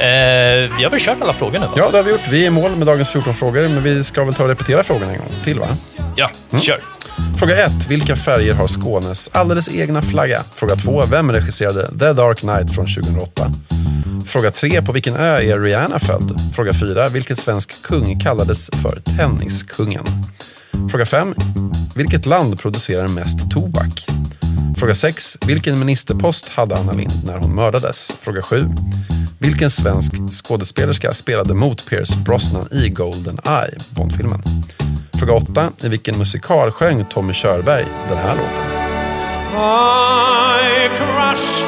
Eh, 0.00 0.76
vi 0.78 0.84
har 0.84 0.90
väl 0.90 1.00
kört 1.00 1.22
alla 1.22 1.32
frågor 1.32 1.58
nu 1.58 1.66
va? 1.66 1.72
Ja, 1.76 1.90
det 1.90 1.96
har 1.96 2.04
vi 2.04 2.10
gjort. 2.10 2.28
Vi 2.30 2.42
är 2.42 2.46
i 2.46 2.50
mål 2.50 2.76
med 2.76 2.86
dagens 2.86 3.10
14 3.10 3.34
frågor, 3.34 3.68
men 3.68 3.82
vi 3.82 4.04
ska 4.04 4.24
väl 4.24 4.34
ta 4.34 4.42
och 4.42 4.48
repetera 4.48 4.82
frågorna 4.82 5.12
en 5.12 5.18
gång 5.18 5.28
till, 5.44 5.60
va? 5.60 5.68
Ja, 6.16 6.30
kör. 6.58 6.80
Fråga 7.38 7.64
1. 7.66 7.72
Vilka 7.88 8.16
färger 8.16 8.54
har 8.54 8.66
Skånes 8.66 9.30
alldeles 9.32 9.68
egna 9.68 10.02
flagga? 10.02 10.42
Fråga 10.54 10.76
2. 10.76 11.04
Vem 11.10 11.32
regisserade 11.32 11.98
The 11.98 12.12
Dark 12.12 12.38
Knight 12.38 12.74
från 12.74 12.86
2008? 12.86 13.50
Fråga 14.26 14.50
3. 14.50 14.82
På 14.82 14.92
vilken 14.92 15.16
ö 15.16 15.38
är 15.38 15.60
Rihanna 15.60 15.98
född? 15.98 16.40
Fråga 16.56 16.72
4. 16.74 17.08
Vilken 17.08 17.36
svensk 17.36 17.82
kung 17.82 18.20
kallades 18.20 18.70
för 18.82 19.00
Tenniskungen? 19.16 20.04
Fråga 20.90 21.06
5. 21.06 21.34
Vilket 21.94 22.26
land 22.26 22.60
producerar 22.60 23.08
mest 23.08 23.50
tobak? 23.50 24.06
Fråga 24.76 24.94
6. 24.94 25.38
Vilken 25.46 25.78
ministerpost 25.78 26.48
hade 26.48 26.76
Anna 26.76 26.92
Lindh 26.92 27.24
när 27.24 27.38
hon 27.38 27.54
mördades? 27.54 28.12
Fråga 28.20 28.42
7. 28.42 28.64
Vilken 29.38 29.70
svensk 29.70 30.12
skådespelerska 30.30 31.12
spelade 31.12 31.54
mot 31.54 31.86
Pierce 31.86 32.16
Brosnan 32.24 32.68
i 32.72 32.88
Golden 32.88 33.38
Eye, 33.46 33.78
Bondfilmen? 33.90 34.42
Fråga 35.18 35.32
8. 35.32 35.70
I 35.82 35.88
vilken 35.88 36.18
musikal 36.18 36.70
sjöng 36.70 37.04
Tommy 37.04 37.32
Körberg 37.32 37.86
den 38.08 38.18
här 38.18 38.36
låten? 38.36 38.64
I 40.84 40.88
crush 40.88 41.64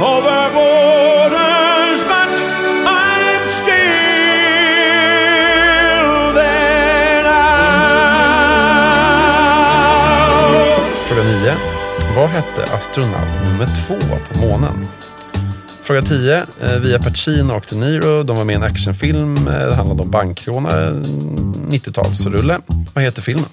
over 0.00 0.52
gold. 0.54 1.15
Vad 12.26 12.34
hette 12.34 12.74
astronaut 12.74 13.28
nummer 13.44 13.66
två 13.66 13.94
på 14.32 14.38
månen? 14.38 14.88
Fråga 15.82 16.02
10. 16.02 16.46
Eh, 16.60 16.72
Via 16.78 16.98
Pacino 16.98 17.52
och 17.52 17.64
De 17.70 17.76
Niro. 17.80 18.22
De 18.22 18.36
var 18.36 18.44
med 18.44 18.52
i 18.52 18.56
en 18.56 18.62
actionfilm. 18.62 19.48
Eh, 19.48 19.66
det 19.66 19.74
handlade 19.74 20.02
om 20.02 20.10
bankrånare. 20.10 20.88
Mm, 20.88 21.66
90-talsrulle. 21.68 22.60
Vad 22.94 23.04
heter 23.04 23.22
filmen? 23.22 23.48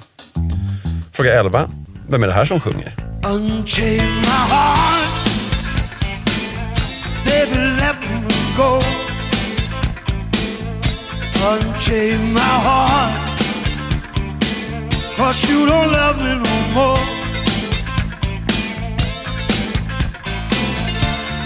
Fråga 1.12 1.40
11. 1.40 1.70
Vem 2.08 2.24
är 2.24 2.28
det 2.28 2.34
här 2.34 2.46
som 2.46 2.60
sjunger? 2.60 2.96
Unchain 3.28 4.02
my 4.22 4.44
heart, 4.54 5.28
baby, 7.26 7.60
let 7.80 7.96
me 8.02 8.58
go. 8.58 8.82
Unchain 11.52 12.34
my 12.34 12.40
heart, 12.40 13.14
cause 15.18 15.52
you 15.52 15.68
don't 15.68 15.92
love 15.92 16.18
me 16.24 16.36
no 16.36 16.74
more. 16.76 17.23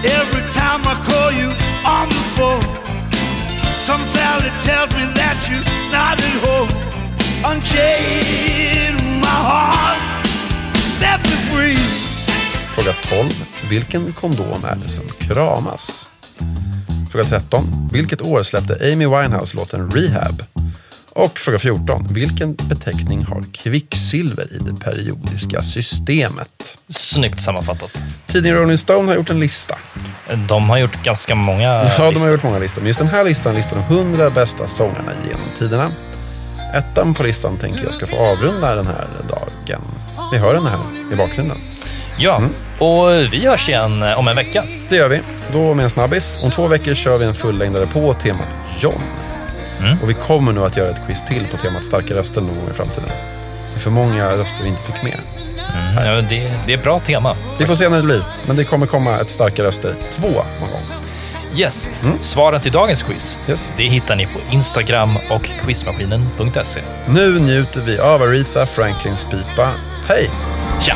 Every 0.08 0.44
time 0.54 0.82
I 0.86 0.96
call 1.08 1.32
you 1.32 1.50
on 1.86 2.08
the 2.10 2.24
phone, 2.36 2.64
some 3.88 4.04
valley 4.16 4.52
tells 4.64 4.92
me 4.96 5.04
that 5.20 5.38
you're 5.50 5.68
not 5.92 6.18
at 6.28 6.36
home. 6.46 6.70
Unchain 7.52 8.96
my 9.20 9.38
heart, 9.50 10.28
set 11.00 11.20
me 11.24 11.36
free. 11.52 11.78
Fråga 12.76 12.94
12. 12.94 13.30
Vilken 13.70 14.14
kondom 14.14 14.64
är 14.66 14.76
det 14.76 14.90
som 14.90 15.04
kramas? 15.20 16.10
Fråga 17.12 17.26
13. 17.26 17.90
Vilket 17.92 18.22
år 18.22 18.44
släppte 18.44 18.74
Amy 18.94 19.08
Winehouse 19.08 19.58
låten 19.58 19.92
Rehab? 19.92 20.44
Och 21.10 21.40
fråga 21.40 21.60
14. 21.60 22.08
Vilken 22.10 22.56
beteckning 22.56 23.26
har 23.26 23.44
kvicksilver 23.54 24.54
i 24.54 24.58
det 24.58 24.76
periodiska 24.76 25.62
systemet? 25.62 26.78
Snyggt 26.90 27.42
sammanfattat. 27.42 27.98
Tidningen 28.28 28.58
Rolling 28.58 28.78
Stone 28.78 29.08
har 29.08 29.16
gjort 29.16 29.30
en 29.30 29.40
lista. 29.40 29.78
De 30.48 30.70
har 30.70 30.78
gjort 30.78 31.04
ganska 31.04 31.36
många 31.36 31.64
Ja, 31.64 31.84
de 31.84 31.90
har 32.02 32.12
listor. 32.12 32.32
gjort 32.32 32.44
många 32.44 32.60
listor. 32.60 32.82
Men 32.82 32.88
just 32.88 33.00
den 33.00 33.08
här 33.10 33.24
listan 33.24 33.56
listar 33.56 33.76
de 33.90 33.96
100 33.96 34.30
bästa 34.30 34.68
sångarna 34.68 35.12
genom 35.24 35.42
tiderna. 35.58 35.90
Ettan 36.74 37.14
på 37.14 37.24
listan 37.24 37.58
tänker 37.58 37.84
jag 37.84 37.94
ska 37.94 38.06
få 38.06 38.16
avrunda 38.16 38.76
den 38.76 38.88
här 38.88 39.08
dagen. 39.30 39.82
Vi 40.32 40.38
hör 40.38 40.54
den 40.54 40.66
här 40.68 40.80
i 41.14 41.16
bakgrunden. 41.16 41.58
Ja, 42.18 42.42
och 42.80 43.34
vi 43.34 43.46
hörs 43.48 43.70
igen 43.70 44.04
eh, 44.04 44.20
om 44.20 44.28
en 44.28 44.36
vecka. 44.36 44.64
Det 44.90 44.96
gör 44.96 45.10
vi. 45.10 45.20
Då 45.54 45.74
med 45.74 45.84
en 45.84 45.90
snabbis. 45.90 46.44
Om 46.44 46.52
två 46.52 46.68
veckor 46.68 46.94
kör 46.94 47.18
vi 47.18 47.26
en 47.26 47.34
fullängdare 47.34 47.86
på 47.88 48.14
temat 48.14 48.48
John. 48.80 49.02
Och 50.04 50.10
vi 50.10 50.14
kommer 50.14 50.52
nu 50.52 50.64
att 50.66 50.78
göra 50.78 50.90
ett 50.90 51.02
quiz 51.08 51.24
till 51.26 51.46
på 51.52 51.58
temat 51.58 51.86
starka 51.86 52.14
röster 52.14 52.42
någon 52.42 52.56
gång 52.56 52.70
i 52.72 52.74
framtiden. 52.74 53.10
Det 53.74 53.76
är 53.76 53.80
för 53.80 53.92
många 53.92 54.38
röster 54.38 54.64
vi 54.64 54.70
inte 54.70 54.82
fick 54.84 55.04
med. 55.04 55.20
Ja, 56.06 56.12
det, 56.22 56.52
det 56.66 56.74
är 56.74 56.78
ett 56.78 56.84
bra 56.84 57.00
tema. 57.00 57.36
Vi 57.60 57.66
får 57.66 57.76
se 57.76 57.90
när 57.90 57.98
det 57.98 58.04
blir. 58.04 58.24
Men 58.48 58.56
det 58.56 58.64
kommer 58.64 58.86
komma 58.86 59.20
ett 59.20 59.30
starka 59.30 59.64
röster 59.64 59.96
två 60.16 60.28
någon 60.28 60.70
gång. 60.72 60.98
Yes, 61.56 61.90
svaren 62.22 62.62
till 62.62 62.72
dagens 62.72 63.04
quiz 63.04 63.38
det 63.78 63.84
hittar 63.84 64.16
ni 64.16 64.26
på 64.26 64.40
Instagram 64.52 65.18
och 65.30 65.50
quizmaskinen.se. 65.66 66.82
Nu 67.08 67.40
njuter 67.40 67.82
vi 67.82 68.00
av 68.00 68.22
Aretha 68.22 68.66
Franklins 68.66 69.24
pipa. 69.24 69.72
Hej! 70.08 70.30
Tja! 70.82 70.96